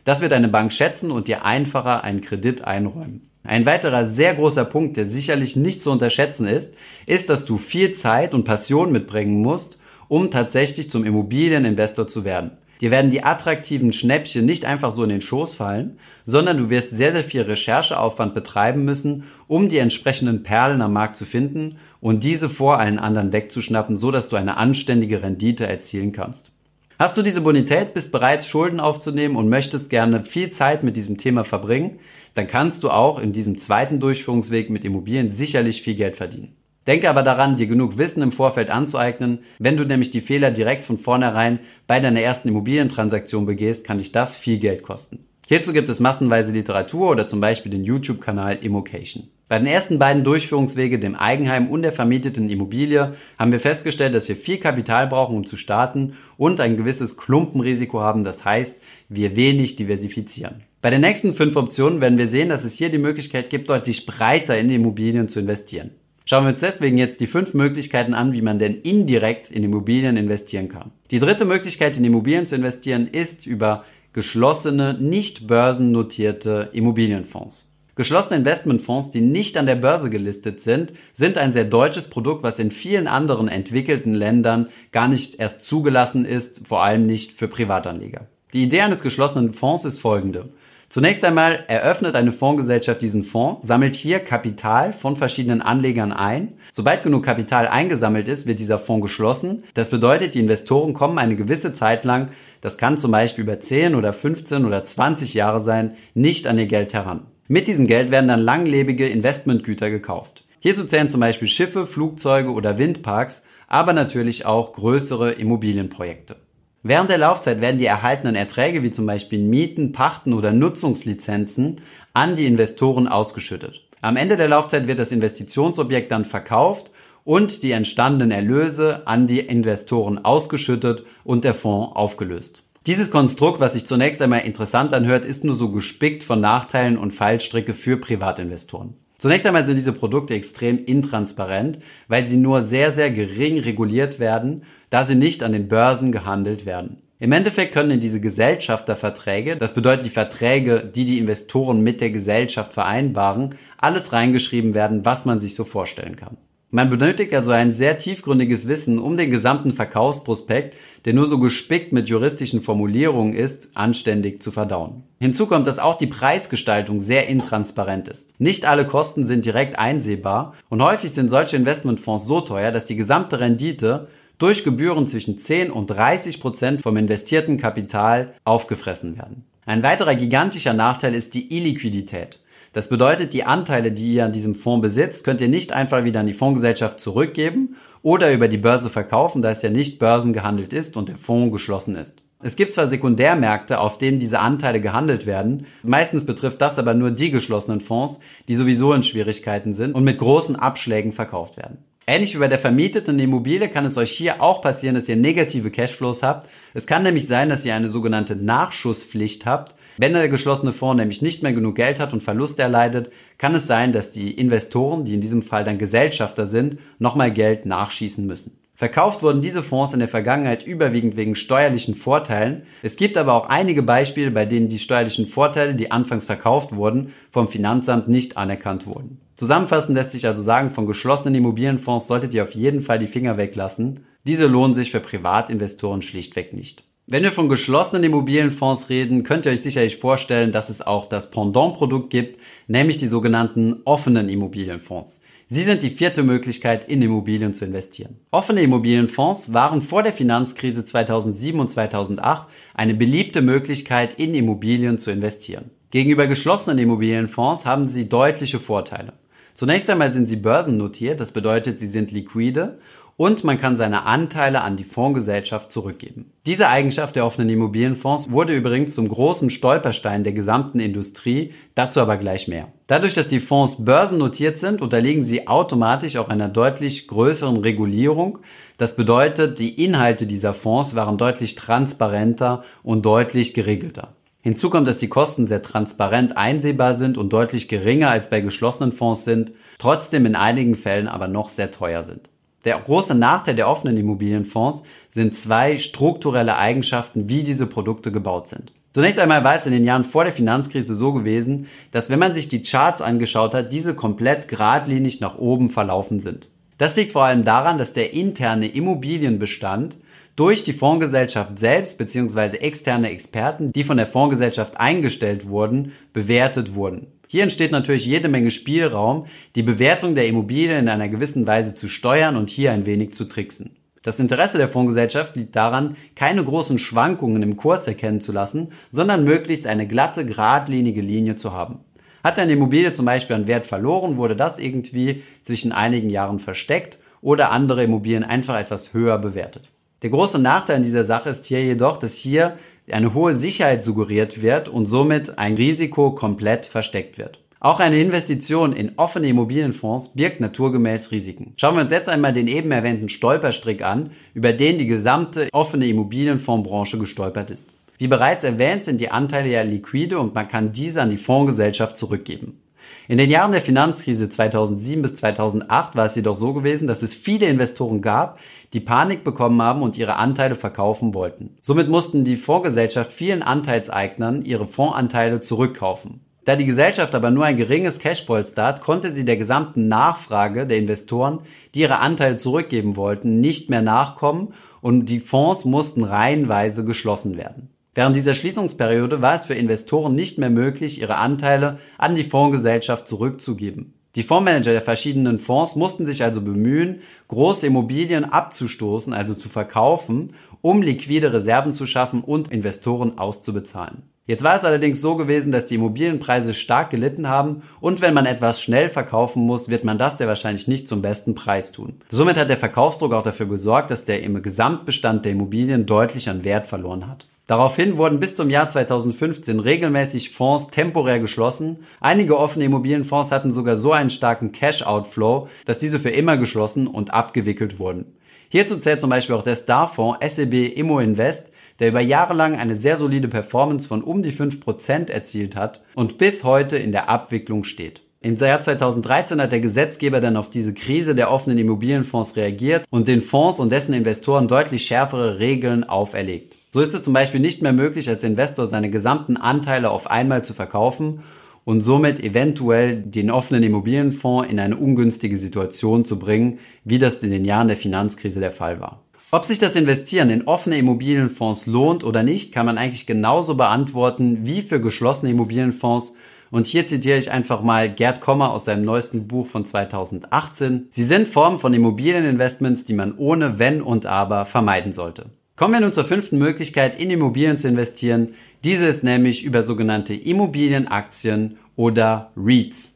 Das 0.06 0.22
wird 0.22 0.34
eine 0.34 0.50
Bank 0.50 0.74
schätzen 0.74 1.12
und 1.12 1.28
dir 1.28 1.46
einfacher 1.46 2.04
einen 2.04 2.22
Kredit 2.22 2.64
einräumen. 2.64 3.31
Ein 3.44 3.66
weiterer 3.66 4.06
sehr 4.06 4.36
großer 4.36 4.66
Punkt, 4.66 4.98
der 4.98 5.10
sicherlich 5.10 5.56
nicht 5.56 5.82
zu 5.82 5.92
unterschätzen 5.92 6.46
ist, 6.46 6.74
ist, 7.08 7.30
dass 7.30 7.44
du 7.44 7.58
viel 7.58 7.94
Zeit 7.94 8.34
und 8.34 8.44
Passion 8.44 8.92
mitbringen 8.92 9.42
musst, 9.42 9.80
um 10.08 10.30
tatsächlich 10.30 10.92
zum 10.92 11.06
Immobilieninvestor 11.06 12.08
zu 12.08 12.24
werden. 12.24 12.52
Dir 12.82 12.92
werden 12.92 13.12
die 13.12 13.24
attraktiven 13.24 13.94
Schnäppchen 13.94 14.46
nicht 14.46 14.66
einfach 14.66 14.92
so 14.92 15.04
in 15.04 15.10
den 15.10 15.22
Schoß 15.22 15.54
fallen, 15.54 16.00
sondern 16.26 16.58
du 16.58 16.70
wirst 16.70 16.92
sehr, 16.92 17.12
sehr 17.12 17.24
viel 17.24 17.44
Rechercheaufwand 17.44 18.34
betreiben 18.34 18.86
müssen, 18.86 19.26
um 19.48 19.70
die 19.70 19.78
entsprechenden 19.78 20.42
Perlen 20.42 20.82
am 20.82 20.94
Markt 20.94 21.16
zu 21.16 21.26
finden 21.26 21.78
und 22.00 22.24
diese 22.24 22.50
vor 22.50 22.80
allen 22.80 22.98
anderen 22.98 23.32
wegzuschnappen, 23.32 23.98
so 23.98 24.10
dass 24.10 24.30
du 24.30 24.36
eine 24.36 24.58
anständige 24.58 25.22
Rendite 25.22 25.68
erzielen 25.68 26.12
kannst. 26.12 26.52
Hast 26.98 27.18
du 27.18 27.22
diese 27.22 27.42
Bonität, 27.42 27.94
bist 27.94 28.12
bereits 28.12 28.48
Schulden 28.48 28.80
aufzunehmen 28.80 29.36
und 29.36 29.50
möchtest 29.50 29.90
gerne 29.90 30.24
viel 30.24 30.52
Zeit 30.52 30.84
mit 30.84 30.96
diesem 30.96 31.18
Thema 31.18 31.44
verbringen, 31.44 32.00
dann 32.34 32.48
kannst 32.48 32.84
du 32.84 32.90
auch 32.90 33.20
in 33.20 33.34
diesem 33.34 33.58
zweiten 33.58 34.00
Durchführungsweg 34.00 34.70
mit 34.70 34.86
Immobilien 34.86 35.32
sicherlich 35.32 35.82
viel 35.82 35.96
Geld 35.96 36.18
verdienen. 36.18 36.56
Denke 36.88 37.10
aber 37.10 37.22
daran, 37.22 37.58
dir 37.58 37.68
genug 37.68 37.98
Wissen 37.98 38.24
im 38.24 38.32
Vorfeld 38.32 38.72
anzueignen. 38.72 39.40
Wenn 39.60 39.78
du 39.78 39.86
nämlich 39.86 40.10
die 40.10 40.22
Fehler 40.22 40.50
direkt 40.50 40.84
von 40.84 40.98
vornherein 40.98 41.60
bei 41.86 42.00
deiner 42.00 42.22
ersten 42.22 42.48
Immobilientransaktion 42.48 43.46
begehst, 43.46 43.84
kann 43.84 44.00
dich 44.00 44.12
das 44.12 44.36
viel 44.36 44.58
Geld 44.58 44.82
kosten. 44.82 45.26
Hierzu 45.48 45.74
gibt 45.74 45.90
es 45.90 46.00
massenweise 46.00 46.52
Literatur 46.52 47.12
oder 47.12 47.28
zum 47.28 47.42
Beispiel 47.42 47.72
den 47.72 47.84
YouTube-Kanal 47.84 48.60
Immocation. 48.62 49.28
Bei 49.48 49.60
den 49.60 49.68
ersten 49.68 50.00
beiden 50.00 50.24
Durchführungswege, 50.24 50.98
dem 50.98 51.14
Eigenheim 51.14 51.70
und 51.70 51.82
der 51.82 51.92
vermieteten 51.92 52.50
Immobilie, 52.50 53.16
haben 53.38 53.52
wir 53.52 53.60
festgestellt, 53.60 54.16
dass 54.16 54.30
wir 54.30 54.38
viel 54.38 54.58
Kapital 54.58 55.08
brauchen, 55.08 55.36
um 55.36 55.46
zu 55.46 55.58
starten 55.58 56.14
und 56.38 56.62
ein 56.62 56.78
gewisses 56.78 57.18
Klumpenrisiko 57.18 58.00
haben. 58.00 58.24
Das 58.24 58.46
heißt, 58.46 58.76
wir 59.10 59.36
wenig 59.36 59.76
diversifizieren. 59.76 60.64
Bei 60.82 60.90
den 60.90 61.02
nächsten 61.02 61.36
fünf 61.36 61.56
Optionen 61.58 62.02
werden 62.02 62.18
wir 62.18 62.28
sehen, 62.28 62.50
dass 62.50 62.64
es 62.64 62.74
hier 62.74 62.90
die 62.90 62.98
Möglichkeit 62.98 63.52
gibt, 63.52 63.70
deutlich 63.70 64.08
breiter 64.08 64.58
in 64.58 64.72
Immobilien 64.72 65.28
zu 65.28 65.40
investieren. 65.40 65.92
Schauen 66.26 66.46
wir 66.46 66.54
uns 66.54 66.60
deswegen 66.60 66.98
jetzt 66.98 67.20
die 67.20 67.28
fünf 67.28 67.54
Möglichkeiten 67.54 68.16
an, 68.16 68.34
wie 68.34 68.42
man 68.42 68.58
denn 68.58 68.82
indirekt 68.82 69.52
in 69.52 69.64
Immobilien 69.64 70.18
investieren 70.18 70.70
kann. 70.70 70.90
Die 71.12 71.20
dritte 71.20 71.46
Möglichkeit, 71.46 71.98
in 71.98 72.04
Immobilien 72.04 72.48
zu 72.48 72.56
investieren, 72.56 73.08
ist 73.08 73.46
über 73.46 73.86
geschlossene, 74.14 74.96
nicht 75.00 75.46
börsennotierte 75.46 76.70
Immobilienfonds. 76.74 77.72
Geschlossene 77.94 78.38
Investmentfonds, 78.38 79.12
die 79.12 79.22
nicht 79.22 79.58
an 79.58 79.68
der 79.68 79.76
Börse 79.76 80.10
gelistet 80.10 80.62
sind, 80.62 80.94
sind 81.14 81.38
ein 81.38 81.54
sehr 81.54 81.66
deutsches 81.66 82.08
Produkt, 82.08 82.42
was 82.42 82.58
in 82.58 82.72
vielen 82.72 83.08
anderen 83.08 83.50
entwickelten 83.50 84.16
Ländern 84.16 84.70
gar 84.92 85.08
nicht 85.08 85.40
erst 85.40 85.62
zugelassen 85.62 86.26
ist, 86.26 86.66
vor 86.68 86.82
allem 86.82 87.06
nicht 87.06 87.34
für 87.34 87.48
Privatanleger. 87.48 88.28
Die 88.54 88.64
Idee 88.64 88.82
eines 88.82 89.04
geschlossenen 89.04 89.54
Fonds 89.54 89.86
ist 89.86 90.00
folgende. 90.00 90.50
Zunächst 90.92 91.24
einmal 91.24 91.64
eröffnet 91.70 92.16
eine 92.16 92.34
Fondsgesellschaft 92.34 93.02
diesen 93.02 93.24
Fonds, 93.24 93.66
sammelt 93.66 93.96
hier 93.96 94.20
Kapital 94.20 94.92
von 94.92 95.16
verschiedenen 95.16 95.62
Anlegern 95.62 96.12
ein. 96.12 96.58
Sobald 96.74 97.04
genug 97.04 97.24
Kapital 97.24 97.70
eingesammelt 97.70 98.28
ist, 98.28 98.46
wird 98.46 98.60
dieser 98.60 98.78
Fonds 98.78 99.04
geschlossen. 99.04 99.64
Das 99.74 99.90
bedeutet, 99.90 100.36
die 100.36 100.42
Investoren 100.42 100.94
kommen 100.94 101.18
eine 101.18 101.38
gewisse 101.38 101.72
Zeit 101.72 102.04
lang, 102.04 102.32
das 102.60 102.78
kann 102.78 102.98
zum 102.98 103.12
Beispiel 103.12 103.46
über 103.46 103.62
10 103.62 103.96
oder 103.96 104.12
15 104.12 104.66
oder 104.66 104.84
20 104.84 105.34
Jahre 105.34 105.62
sein, 105.62 105.96
nicht 106.14 106.46
an 106.46 106.60
ihr 106.60 106.68
Geld 106.68 106.94
heran. 106.94 107.26
Mit 107.48 107.70
diesem 107.70 107.88
Geld 107.88 108.12
werden 108.12 108.28
dann 108.28 108.42
langlebige 108.42 109.08
Investmentgüter 109.08 109.90
gekauft. 109.90 110.44
Hierzu 110.60 110.84
zählen 110.84 111.08
zum 111.08 111.22
Beispiel 111.22 111.48
Schiffe, 111.48 111.86
Flugzeuge 111.86 112.52
oder 112.52 112.78
Windparks, 112.78 113.44
aber 113.70 113.94
natürlich 113.94 114.46
auch 114.46 114.74
größere 114.74 115.32
Immobilienprojekte. 115.32 116.36
Während 116.84 117.12
der 117.12 117.20
Laufzeit 117.20 117.62
werden 117.62 117.78
die 117.78 117.86
erhaltenen 117.86 118.36
Erträge 118.36 118.82
wie 118.82 118.92
zum 118.92 119.06
Beispiel 119.06 119.40
Mieten, 119.40 119.92
Pachten 119.92 120.34
oder 120.34 120.52
Nutzungslizenzen 120.52 121.82
an 122.14 122.36
die 122.36 122.48
Investoren 122.48 123.08
ausgeschüttet. 123.08 123.82
Am 124.02 124.18
Ende 124.18 124.36
der 124.36 124.48
Laufzeit 124.48 124.88
wird 124.88 124.98
das 124.98 125.12
Investitionsobjekt 125.12 126.10
dann 126.12 126.26
verkauft 126.26 126.90
und 127.24 127.62
die 127.62 127.72
entstandenen 127.72 128.32
Erlöse 128.32 129.06
an 129.06 129.28
die 129.28 129.42
Investoren 129.42 130.26
ausgeschüttet 130.26 131.06
und 131.24 131.44
der 131.44 131.54
Fonds 131.54 131.96
aufgelöst. 131.96 132.64
Dieses 132.88 133.12
Konstrukt, 133.12 133.60
was 133.60 133.74
sich 133.74 133.86
zunächst 133.86 134.20
einmal 134.24 134.42
interessant 134.42 134.92
anhört, 134.92 135.24
ist 135.24 135.44
nur 135.44 135.54
so 135.54 135.70
gespickt 135.72 136.24
von 136.24 136.42
Nachteilen 136.42 136.98
und 136.98 137.14
Fallstricke 137.14 137.76
für 137.76 137.98
Privatinvestoren. 137.98 138.96
Zunächst 139.20 139.46
einmal 139.46 139.68
sind 139.68 139.76
diese 139.76 139.94
Produkte 139.94 140.34
extrem 140.34 140.84
intransparent, 140.84 141.78
weil 142.08 142.26
sie 142.26 142.38
nur 142.38 142.64
sehr, 142.64 142.92
sehr 142.92 143.12
gering 143.12 143.60
reguliert 143.60 144.18
werden 144.18 144.64
da 144.92 145.06
sie 145.06 145.16
nicht 145.16 145.42
an 145.42 145.54
den 145.54 145.68
Börsen 145.68 146.12
gehandelt 146.12 146.68
werden. 146.68 146.98
Im 147.18 147.32
Endeffekt 147.32 147.74
können 147.74 147.92
in 147.92 148.00
diese 148.00 148.20
Gesellschafterverträge, 148.20 149.56
das 149.56 149.74
bedeutet 149.74 150.06
die 150.06 150.12
Verträge, 150.12 150.84
die 150.84 151.06
die 151.06 151.18
Investoren 151.18 151.82
mit 151.82 152.02
der 152.02 152.10
Gesellschaft 152.12 152.74
vereinbaren, 152.74 153.56
alles 153.78 154.12
reingeschrieben 154.12 154.74
werden, 154.74 155.06
was 155.06 155.26
man 155.26 155.40
sich 155.40 155.56
so 155.56 155.64
vorstellen 155.64 156.16
kann. 156.16 156.38
Man 156.74 156.90
benötigt 156.90 157.34
also 157.34 157.52
ein 157.52 157.74
sehr 157.74 157.98
tiefgründiges 157.98 158.68
Wissen, 158.68 158.98
um 158.98 159.18
den 159.18 159.30
gesamten 159.30 159.74
Verkaufsprospekt, 159.74 160.76
der 161.04 161.14
nur 161.14 161.26
so 161.26 161.38
gespickt 161.38 161.92
mit 161.92 162.08
juristischen 162.08 162.62
Formulierungen 162.62 163.34
ist, 163.34 163.70
anständig 163.74 164.42
zu 164.42 164.52
verdauen. 164.52 165.04
Hinzu 165.20 165.48
kommt, 165.48 165.68
dass 165.68 165.80
auch 165.80 165.98
die 165.98 166.08
Preisgestaltung 166.08 167.02
sehr 167.02 167.28
intransparent 167.28 168.08
ist. 168.08 168.40
Nicht 168.40 168.66
alle 168.66 168.88
Kosten 168.88 169.28
sind 169.28 169.46
direkt 169.46 169.78
einsehbar 169.78 170.54
und 170.70 170.82
häufig 170.82 171.12
sind 171.12 171.28
solche 171.28 171.58
Investmentfonds 171.58 172.26
so 172.26 172.40
teuer, 172.40 172.72
dass 172.72 172.86
die 172.86 172.96
gesamte 172.96 173.42
Rendite 173.42 174.08
durch 174.42 174.64
Gebühren 174.64 175.06
zwischen 175.06 175.40
10 175.40 175.70
und 175.70 175.88
30 175.88 176.42
Prozent 176.42 176.82
vom 176.82 176.98
investierten 176.98 177.60
Kapital 177.60 178.34
aufgefressen 178.44 179.16
werden. 179.16 179.46
Ein 179.68 179.84
weiterer 179.84 180.16
gigantischer 180.16 180.74
Nachteil 180.74 181.14
ist 181.14 181.36
die 181.36 181.56
Illiquidität. 181.56 182.40
Das 182.74 182.90
bedeutet, 182.90 183.34
die 183.34 183.44
Anteile, 183.44 183.92
die 183.92 184.16
ihr 184.16 184.26
an 184.26 184.32
diesem 184.32 184.56
Fonds 184.56 184.82
besitzt, 184.82 185.24
könnt 185.24 185.42
ihr 185.42 185.48
nicht 185.48 185.74
einfach 185.74 186.06
wieder 186.06 186.22
an 186.22 186.26
die 186.26 186.34
Fondsgesellschaft 186.34 187.00
zurückgeben 187.00 187.76
oder 188.02 188.34
über 188.34 188.48
die 188.48 188.58
Börse 188.58 188.90
verkaufen, 188.90 189.44
da 189.44 189.52
es 189.52 189.62
ja 189.62 189.70
nicht 189.70 190.00
börsengehandelt 190.00 190.74
ist 190.74 190.98
und 190.98 191.10
der 191.10 191.18
Fonds 191.18 191.52
geschlossen 191.52 191.96
ist. 191.96 192.24
Es 192.44 192.56
gibt 192.56 192.74
zwar 192.74 192.88
Sekundärmärkte, 192.88 193.80
auf 193.80 193.98
denen 194.00 194.20
diese 194.20 194.40
Anteile 194.40 194.82
gehandelt 194.82 195.26
werden, 195.26 195.68
meistens 195.84 196.26
betrifft 196.26 196.60
das 196.60 196.80
aber 196.80 196.94
nur 196.94 197.12
die 197.12 197.30
geschlossenen 197.30 197.82
Fonds, 197.82 198.18
die 198.48 198.56
sowieso 198.56 198.94
in 198.94 199.04
Schwierigkeiten 199.04 199.74
sind 199.74 199.94
und 199.94 200.04
mit 200.04 200.18
großen 200.18 200.56
Abschlägen 200.56 201.12
verkauft 201.12 201.58
werden. 201.58 201.78
Ähnlich 202.08 202.34
wie 202.34 202.40
bei 202.40 202.48
der 202.48 202.58
vermieteten 202.58 203.20
Immobilie 203.20 203.70
kann 203.70 203.86
es 203.86 203.96
euch 203.96 204.12
hier 204.12 204.42
auch 204.42 204.62
passieren, 204.62 204.96
dass 204.96 205.08
ihr 205.08 205.16
negative 205.16 205.70
Cashflows 205.70 206.24
habt. 206.24 206.50
Es 206.74 206.88
kann 206.88 207.04
nämlich 207.04 207.28
sein, 207.28 207.50
dass 207.50 207.64
ihr 207.64 207.76
eine 207.76 207.90
sogenannte 207.90 208.36
Nachschusspflicht 208.36 209.46
habt. 209.46 209.76
Wenn 209.98 210.14
der 210.14 210.28
geschlossene 210.28 210.74
Fonds 210.74 211.00
nämlich 211.00 211.22
nicht 211.22 211.44
mehr 211.44 211.54
genug 211.54 211.76
Geld 211.76 212.00
hat 212.00 212.12
und 212.12 212.24
Verluste 212.24 212.64
erleidet, 212.64 213.12
kann 213.38 213.54
es 213.54 213.68
sein, 213.68 213.94
dass 213.94 214.12
die 214.12 214.32
Investoren, 214.32 215.06
die 215.06 215.14
in 215.14 215.22
diesem 215.22 215.44
Fall 215.44 215.64
dann 215.64 215.78
Gesellschafter 215.78 216.48
sind, 216.48 216.80
nochmal 216.98 217.32
Geld 217.32 217.68
nachschießen 217.68 218.26
müssen. 218.26 218.61
Verkauft 218.82 219.22
wurden 219.22 219.44
diese 219.44 219.62
Fonds 219.62 219.94
in 219.94 220.00
der 220.00 220.08
Vergangenheit 220.08 220.66
überwiegend 220.66 221.16
wegen 221.16 221.36
steuerlichen 221.36 221.94
Vorteilen. 221.94 222.64
Es 222.82 222.96
gibt 222.96 223.16
aber 223.16 223.36
auch 223.36 223.48
einige 223.48 223.84
Beispiele, 223.84 224.32
bei 224.32 224.48
denen 224.48 224.70
die 224.70 224.80
steuerlichen 224.80 225.28
Vorteile, 225.28 225.76
die 225.76 225.92
anfangs 225.92 226.26
verkauft 226.26 226.76
wurden, 226.76 227.14
vom 227.30 227.48
Finanzamt 227.48 228.08
nicht 228.08 228.38
anerkannt 228.38 228.88
wurden. 228.88 229.22
Zusammenfassend 229.36 229.96
lässt 229.96 230.10
sich 230.10 230.26
also 230.26 230.42
sagen, 230.42 230.72
von 230.72 230.88
geschlossenen 230.88 231.36
Immobilienfonds 231.36 232.08
solltet 232.08 232.34
ihr 232.34 232.42
auf 232.42 232.56
jeden 232.56 232.82
Fall 232.82 232.98
die 232.98 233.06
Finger 233.06 233.38
weglassen. 233.38 234.00
Diese 234.26 234.48
lohnen 234.48 234.74
sich 234.74 234.90
für 234.90 235.00
Privatinvestoren 235.00 236.02
schlichtweg 236.02 236.52
nicht. 236.52 236.84
Wenn 237.06 237.22
wir 237.22 237.32
von 237.32 237.50
geschlossenen 237.50 238.04
Immobilienfonds 238.04 238.90
reden, 238.90 239.22
könnt 239.22 239.46
ihr 239.46 239.52
euch 239.52 239.62
sicherlich 239.62 239.98
vorstellen, 239.98 240.52
dass 240.52 240.72
es 240.72 240.82
auch 240.82 241.08
das 241.08 241.30
Pendant-Produkt 241.30 242.10
gibt, 242.10 242.40
nämlich 242.66 242.98
die 242.98 243.06
sogenannten 243.06 243.82
offenen 243.86 244.28
Immobilienfonds. 244.28 245.22
Sie 245.54 245.66
sind 245.66 245.84
die 245.84 245.90
vierte 245.90 246.24
Möglichkeit, 246.24 246.88
in 246.88 247.02
Immobilien 247.02 247.54
zu 247.54 247.66
investieren. 247.66 248.16
Offene 248.32 248.62
Immobilienfonds 248.62 249.52
waren 249.52 249.82
vor 249.82 250.02
der 250.02 250.14
Finanzkrise 250.14 250.86
2007 250.86 251.60
und 251.60 251.70
2008 251.70 252.48
eine 252.74 252.94
beliebte 252.94 253.42
Möglichkeit, 253.42 254.18
in 254.18 254.34
Immobilien 254.34 254.98
zu 254.98 255.12
investieren. 255.12 255.72
Gegenüber 255.90 256.28
geschlossenen 256.28 256.78
Immobilienfonds 256.78 257.66
haben 257.66 257.90
sie 257.90 258.08
deutliche 258.08 258.60
Vorteile. 258.60 259.12
Zunächst 259.54 259.90
einmal 259.90 260.14
sind 260.14 260.30
sie 260.30 260.38
börsennotiert, 260.38 261.20
das 261.20 261.34
bedeutet, 261.34 261.80
sie 261.80 261.90
sind 261.90 262.14
liquide 262.14 262.80
und 263.22 263.44
man 263.44 263.62
kann 263.62 263.78
seine 263.78 264.08
Anteile 264.08 264.64
an 264.64 264.78
die 264.78 264.84
Fondsgesellschaft 264.84 265.72
zurückgeben. 265.72 266.32
Diese 266.48 266.70
Eigenschaft 266.70 267.16
der 267.16 267.24
offenen 267.24 267.50
Immobilienfonds 267.50 268.32
wurde 268.32 268.56
übrigens 268.56 268.96
zum 268.96 269.08
großen 269.08 269.52
Stolperstein 269.52 270.24
der 270.24 270.34
gesamten 270.34 270.80
Industrie, 270.80 271.54
dazu 271.76 272.00
aber 272.00 272.18
gleich 272.18 272.48
mehr. 272.48 272.70
Dadurch, 272.88 273.14
dass 273.14 273.28
die 273.28 273.40
Fonds 273.40 273.86
börsennotiert 273.86 274.58
sind, 274.58 274.82
unterliegen 274.82 275.24
sie 275.24 275.48
automatisch 275.48 276.16
auch 276.16 276.30
einer 276.30 276.50
deutlich 276.50 277.08
größeren 277.08 277.58
Regulierung. 277.58 278.40
Das 278.80 278.96
bedeutet, 278.96 279.60
die 279.60 279.84
Inhalte 279.86 280.26
dieser 280.26 280.56
Fonds 280.56 280.96
waren 280.96 281.20
deutlich 281.20 281.54
transparenter 281.54 282.64
und 282.82 283.06
deutlich 283.06 283.54
geregelter. 283.54 284.16
Hinzu 284.42 284.72
kommt, 284.72 284.88
dass 284.88 284.98
die 284.98 285.10
Kosten 285.10 285.46
sehr 285.46 285.62
transparent 285.62 286.38
einsehbar 286.38 286.96
sind 286.96 287.20
und 287.20 287.32
deutlich 287.32 287.68
geringer 287.68 288.10
als 288.10 288.32
bei 288.32 288.42
geschlossenen 288.42 288.94
Fonds 288.94 289.26
sind, 289.26 289.52
trotzdem 289.78 290.26
in 290.26 290.36
einigen 290.36 290.76
Fällen 290.76 291.08
aber 291.08 291.28
noch 291.28 291.50
sehr 291.50 291.70
teuer 291.70 292.04
sind. 292.04 292.32
Der 292.66 292.80
große 292.80 293.16
Nachteil 293.16 293.56
der 293.56 293.68
offenen 293.68 293.98
Immobilienfonds 293.98 294.84
sind 295.12 295.36
zwei 295.36 295.78
strukturelle 295.78 296.58
Eigenschaften, 296.58 297.28
wie 297.28 297.44
diese 297.44 297.66
Produkte 297.66 298.12
gebaut 298.12 298.48
sind. 298.48 298.72
Zunächst 298.94 299.20
einmal 299.20 299.44
war 299.44 299.56
es 299.56 299.66
in 299.66 299.72
den 299.72 299.86
Jahren 299.86 300.04
vor 300.04 300.26
der 300.26 300.34
Finanzkrise 300.34 300.96
so 300.96 301.14
gewesen, 301.14 301.68
dass 301.92 302.10
wenn 302.10 302.20
man 302.20 302.34
sich 302.34 302.50
die 302.50 302.62
Charts 302.62 303.02
angeschaut 303.02 303.54
hat, 303.54 303.72
diese 303.72 303.94
komplett 303.94 304.48
geradlinig 304.48 305.22
nach 305.22 305.38
oben 305.38 305.70
verlaufen 305.70 306.20
sind. 306.20 306.50
Das 306.78 306.96
liegt 306.96 307.14
vor 307.14 307.24
allem 307.24 307.46
daran, 307.46 307.78
dass 307.78 307.94
der 307.94 308.14
interne 308.14 308.68
Immobilienbestand 308.68 309.96
durch 310.36 310.64
die 310.64 310.74
Fondsgesellschaft 310.74 311.60
selbst 311.60 311.98
bzw. 311.98 312.58
externe 312.58 313.12
Experten, 313.12 313.72
die 313.72 313.84
von 313.84 313.98
der 313.98 314.08
Fondsgesellschaft 314.08 314.80
eingestellt 314.80 315.48
wurden, 315.48 315.94
bewertet 316.14 316.76
wurden. 316.76 317.08
Hier 317.32 317.44
entsteht 317.44 317.72
natürlich 317.72 318.06
jede 318.06 318.28
Menge 318.28 318.52
Spielraum, 318.52 319.26
die 319.56 319.64
Bewertung 319.64 320.16
der 320.16 320.28
Immobilie 320.28 320.78
in 320.78 320.90
einer 320.90 321.08
gewissen 321.08 321.48
Weise 321.48 321.74
zu 321.74 321.88
steuern 321.88 322.36
und 322.36 322.50
hier 322.50 322.74
ein 322.74 322.86
wenig 322.86 323.14
zu 323.14 323.24
tricksen. 323.24 323.78
Das 324.04 324.20
Interesse 324.20 324.58
der 324.58 324.68
Fondsgesellschaft 324.68 325.38
liegt 325.38 325.56
daran, 325.56 325.96
keine 326.14 326.44
großen 326.44 326.78
Schwankungen 326.78 327.42
im 327.42 327.56
Kurs 327.56 327.88
erkennen 327.88 328.20
zu 328.20 328.34
lassen, 328.34 328.74
sondern 328.90 329.24
möglichst 329.24 329.66
eine 329.66 329.88
glatte, 329.88 330.26
geradlinige 330.26 331.00
Linie 331.00 331.38
zu 331.38 331.54
haben. 331.54 331.80
Hat 332.22 332.38
eine 332.38 332.52
Immobilie 332.52 332.92
zum 332.92 333.06
Beispiel 333.06 333.38
an 333.38 333.48
Wert 333.48 333.66
verloren, 333.66 334.18
wurde 334.18 334.36
das 334.36 334.60
irgendwie 334.60 335.24
zwischen 335.46 335.72
einigen 335.72 336.10
Jahren 336.10 336.40
versteckt 336.40 336.98
oder 337.22 337.52
andere 337.52 337.86
Immobilien 337.86 338.26
einfach 338.26 338.60
etwas 338.60 338.94
höher 338.94 339.18
bewertet. 339.18 339.70
Der 340.02 340.10
große 340.10 340.38
Nachteil 340.40 340.78
in 340.78 340.84
dieser 340.84 341.06
Sache 341.06 341.30
ist 341.30 341.46
hier 341.46 341.64
jedoch, 341.64 341.98
dass 341.98 342.16
hier 342.16 342.58
eine 342.90 343.14
hohe 343.14 343.36
Sicherheit 343.36 343.84
suggeriert 343.84 344.42
wird 344.42 344.70
und 344.70 344.86
somit 344.86 345.38
ein 345.38 345.56
Risiko 345.56 346.12
komplett 346.12 346.66
versteckt 346.66 347.18
wird. 347.18 347.40
Auch 347.60 347.80
eine 347.80 348.02
Investition 348.02 348.74
in 348.74 348.94
offene 348.98 349.28
Immobilienfonds 349.28 350.14
birgt 350.16 350.40
naturgemäß 350.40 351.12
Risiken. 351.12 351.54
Schauen 351.58 351.76
wir 351.76 351.84
uns 351.84 351.92
jetzt 351.92 352.10
einmal 352.10 352.34
den 352.34 352.48
eben 352.48 352.72
erwähnten 352.72 353.08
Stolperstrick 353.08 353.84
an, 353.84 354.10
über 354.34 354.52
den 354.52 354.80
die 354.80 354.88
gesamte 354.88 355.48
offene 355.52 355.86
Immobilienfondsbranche 355.86 356.98
gestolpert 356.98 357.52
ist. 357.52 357.76
Wie 358.00 358.08
bereits 358.08 358.44
erwähnt, 358.44 358.86
sind 358.86 359.00
die 359.00 359.12
Anteile 359.12 359.50
ja 359.50 359.62
liquide 359.62 360.18
und 360.18 360.34
man 360.34 360.48
kann 360.48 360.74
diese 360.74 361.04
an 361.04 361.12
die 361.12 361.18
Fondsgesellschaft 361.18 361.98
zurückgeben. 361.98 362.60
In 363.08 363.18
den 363.18 363.30
Jahren 363.30 363.52
der 363.52 363.62
Finanzkrise 363.62 364.30
2007 364.30 365.02
bis 365.02 365.16
2008 365.16 365.96
war 365.96 366.06
es 366.06 366.16
jedoch 366.16 366.36
so 366.36 366.54
gewesen, 366.54 366.88
dass 366.88 367.02
es 367.02 367.14
viele 367.14 367.48
Investoren 367.48 368.02
gab, 368.02 368.40
die 368.74 368.80
Panik 368.80 369.24
bekommen 369.24 369.62
haben 369.62 369.82
und 369.82 369.98
ihre 369.98 370.16
Anteile 370.16 370.56
verkaufen 370.56 371.14
wollten. 371.14 371.58
Somit 371.62 371.90
mussten 371.90 372.24
die 372.24 372.38
Fondsgesellschaft 372.38 373.12
vielen 373.12 373.42
Anteilseignern 373.42 374.46
ihre 374.46 374.68
Fondsanteile 374.68 375.42
zurückkaufen. 375.42 376.22
Da 376.46 376.56
die 376.56 376.66
Gesellschaft 376.66 377.14
aber 377.14 377.30
nur 377.30 377.46
ein 377.46 377.58
geringes 377.58 378.00
Cashpolster 378.00 378.64
hat, 378.66 378.82
konnte 378.82 379.14
sie 379.14 379.26
der 379.26 379.38
gesamten 379.38 379.88
Nachfrage 379.88 380.66
der 380.66 380.78
Investoren, 380.78 381.40
die 381.76 381.82
ihre 381.82 382.00
Anteile 382.00 382.38
zurückgeben 382.38 382.96
wollten, 382.96 383.42
nicht 383.42 383.70
mehr 383.70 383.82
nachkommen 383.82 384.54
und 384.82 385.06
die 385.06 385.20
Fonds 385.20 385.66
mussten 385.66 386.04
reihenweise 386.04 386.84
geschlossen 386.84 387.38
werden. 387.38 387.70
Während 387.94 388.16
dieser 388.16 388.36
Schließungsperiode 388.36 389.22
war 389.22 389.36
es 389.36 389.46
für 389.46 389.54
Investoren 389.54 390.16
nicht 390.16 390.38
mehr 390.38 390.50
möglich, 390.50 391.02
ihre 391.02 391.18
Anteile 391.18 391.80
an 391.98 392.16
die 392.16 392.24
Fondsgesellschaft 392.24 393.06
zurückzugeben. 393.06 393.94
Die 394.16 394.24
Fondsmanager 394.24 394.72
der 394.72 394.82
verschiedenen 394.82 395.40
Fonds 395.40 395.76
mussten 395.76 396.06
sich 396.06 396.24
also 396.24 396.42
bemühen, 396.42 397.02
große 397.28 397.68
Immobilien 397.68 398.24
abzustoßen, 398.24 399.14
also 399.14 399.36
zu 399.36 399.50
verkaufen, 399.50 400.36
um 400.62 400.82
liquide 400.82 401.34
Reserven 401.34 401.74
zu 401.74 401.86
schaffen 401.86 402.22
und 402.22 402.50
Investoren 402.50 403.18
auszubezahlen. 403.18 404.04
Jetzt 404.26 404.44
war 404.44 404.56
es 404.56 404.64
allerdings 404.64 405.02
so 405.02 405.16
gewesen, 405.16 405.52
dass 405.52 405.66
die 405.66 405.76
Immobilienpreise 405.76 406.54
stark 406.54 406.92
gelitten 406.92 407.28
haben 407.28 407.64
und 407.82 408.00
wenn 408.00 408.14
man 408.14 408.26
etwas 408.26 408.62
schnell 408.62 408.88
verkaufen 408.88 409.44
muss, 409.46 409.68
wird 409.68 409.84
man 409.84 409.98
das 409.98 410.18
sehr 410.18 410.28
wahrscheinlich 410.28 410.68
nicht 410.68 410.88
zum 410.88 411.02
besten 411.02 411.36
Preis 411.36 411.74
tun. 411.74 411.96
Somit 412.10 412.38
hat 412.38 412.50
der 412.50 412.58
Verkaufsdruck 412.58 413.14
auch 413.14 413.24
dafür 413.24 413.48
gesorgt, 413.48 413.92
dass 413.92 414.06
der 414.06 414.24
im 414.24 414.42
Gesamtbestand 414.42 415.26
der 415.26 415.34
Immobilien 415.34 415.86
deutlich 415.86 416.30
an 416.30 416.46
Wert 416.46 416.68
verloren 416.68 417.10
hat. 417.10 417.26
Daraufhin 417.52 417.98
wurden 417.98 418.22
bis 418.22 418.34
zum 418.34 418.50
Jahr 418.50 418.70
2015 418.70 419.60
regelmäßig 419.60 420.30
Fonds 420.30 420.68
temporär 420.68 421.20
geschlossen. 421.20 421.80
Einige 422.00 422.40
offene 422.40 422.64
Immobilienfonds 422.64 423.30
hatten 423.30 423.52
sogar 423.52 423.76
so 423.76 423.92
einen 423.92 424.10
starken 424.10 424.54
Cash-Outflow, 424.54 425.50
dass 425.66 425.78
diese 425.78 426.00
für 426.00 426.12
immer 426.12 426.38
geschlossen 426.38 426.88
und 426.88 427.14
abgewickelt 427.14 427.78
wurden. 427.78 428.06
Hierzu 428.48 428.78
zählt 428.78 429.02
zum 429.02 429.10
Beispiel 429.10 429.36
auch 429.36 429.44
der 429.44 429.56
Starfonds 429.56 430.20
SEB 430.34 430.78
Immo 430.78 431.02
Invest, 431.02 431.50
der 431.82 431.90
über 431.90 432.00
Jahre 432.00 432.36
lang 432.36 432.56
eine 432.56 432.78
sehr 432.78 432.96
solide 432.96 433.28
Performance 433.28 433.86
von 433.86 434.02
um 434.02 434.24
die 434.24 434.32
5% 434.32 435.12
erzielt 435.12 435.58
hat 435.58 435.84
und 435.94 436.18
bis 436.18 436.46
heute 436.46 436.78
in 436.78 436.94
der 436.94 437.10
Abwicklung 437.10 437.66
steht. 437.66 438.02
Im 438.22 438.38
Jahr 438.38 438.62
2013 438.62 439.42
hat 439.42 439.52
der 439.52 439.60
Gesetzgeber 439.60 440.22
dann 440.22 440.38
auf 440.38 440.50
diese 440.50 440.74
Krise 440.74 441.16
der 441.16 441.30
offenen 441.30 441.58
Immobilienfonds 441.58 442.38
reagiert 442.38 442.86
und 442.90 443.10
den 443.10 443.22
Fonds 443.22 443.60
und 443.60 443.74
dessen 443.74 443.94
Investoren 443.94 444.48
deutlich 444.48 444.86
schärfere 444.86 445.40
Regeln 445.40 445.84
auferlegt. 445.84 446.61
So 446.74 446.80
ist 446.80 446.94
es 446.94 447.04
zum 447.04 447.12
Beispiel 447.12 447.42
nicht 447.42 447.62
mehr 447.62 447.74
möglich, 447.74 448.08
als 448.08 448.24
Investor 448.24 448.66
seine 448.66 448.90
gesamten 448.90 449.36
Anteile 449.36 449.90
auf 449.92 450.10
einmal 450.10 450.46
zu 450.46 450.54
verkaufen 450.54 451.22
und 451.66 451.82
somit 451.82 452.22
eventuell 452.22 453.02
den 453.02 453.30
offenen 453.30 453.64
Immobilienfonds 453.64 454.50
in 454.50 454.58
eine 454.58 454.78
ungünstige 454.78 455.38
Situation 455.38 456.06
zu 456.06 456.18
bringen, 456.18 456.60
wie 456.86 456.98
das 456.98 457.16
in 457.16 457.32
den 457.32 457.44
Jahren 457.44 457.68
der 457.68 457.76
Finanzkrise 457.76 458.40
der 458.40 458.54
Fall 458.54 458.80
war. 458.80 459.04
Ob 459.32 459.44
sich 459.44 459.60
das 459.60 459.76
Investieren 459.76 460.30
in 460.30 460.48
offene 460.48 460.78
Immobilienfonds 460.78 461.66
lohnt 461.66 462.06
oder 462.06 462.24
nicht, 462.24 462.54
kann 462.54 462.66
man 462.66 462.78
eigentlich 462.78 463.06
genauso 463.06 463.56
beantworten 463.56 464.46
wie 464.46 464.62
für 464.62 464.80
geschlossene 464.80 465.32
Immobilienfonds 465.32 466.14
und 466.52 466.68
hier 466.68 466.88
zitiere 466.88 467.18
ich 467.18 467.32
einfach 467.32 467.62
mal 467.62 467.94
Gerd 467.94 468.22
Kommer 468.22 468.54
aus 468.54 468.64
seinem 468.64 468.84
neuesten 468.84 469.28
Buch 469.28 469.48
von 469.48 469.66
2018. 469.66 470.88
Sie 470.92 471.04
sind 471.04 471.28
Formen 471.28 471.60
von 471.60 471.74
Immobilieninvestments, 471.74 472.86
die 472.86 472.94
man 472.94 473.18
ohne 473.18 473.60
Wenn 473.60 473.82
und 473.82 474.06
Aber 474.06 474.46
vermeiden 474.46 474.94
sollte. 474.94 475.32
Kommen 475.62 475.76
wir 475.76 475.82
nun 475.82 475.94
zur 475.94 476.06
fünften 476.06 476.40
Möglichkeit, 476.40 477.00
in 477.00 477.12
Immobilien 477.12 477.60
zu 477.60 477.68
investieren. 477.68 478.30
Diese 478.64 478.88
ist 478.88 479.04
nämlich 479.04 479.44
über 479.44 479.62
sogenannte 479.62 480.16
Immobilienaktien 480.16 481.60
oder 481.76 482.32
REITs. 482.36 482.94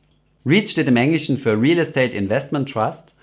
REITs 0.48 0.72
steht 0.72 0.88
im 0.88 0.98
Englischen 0.98 1.38
für 1.38 1.62
Real 1.62 1.77
Estate 1.77 2.17
Investment 2.17 2.67
Trust 2.67 3.15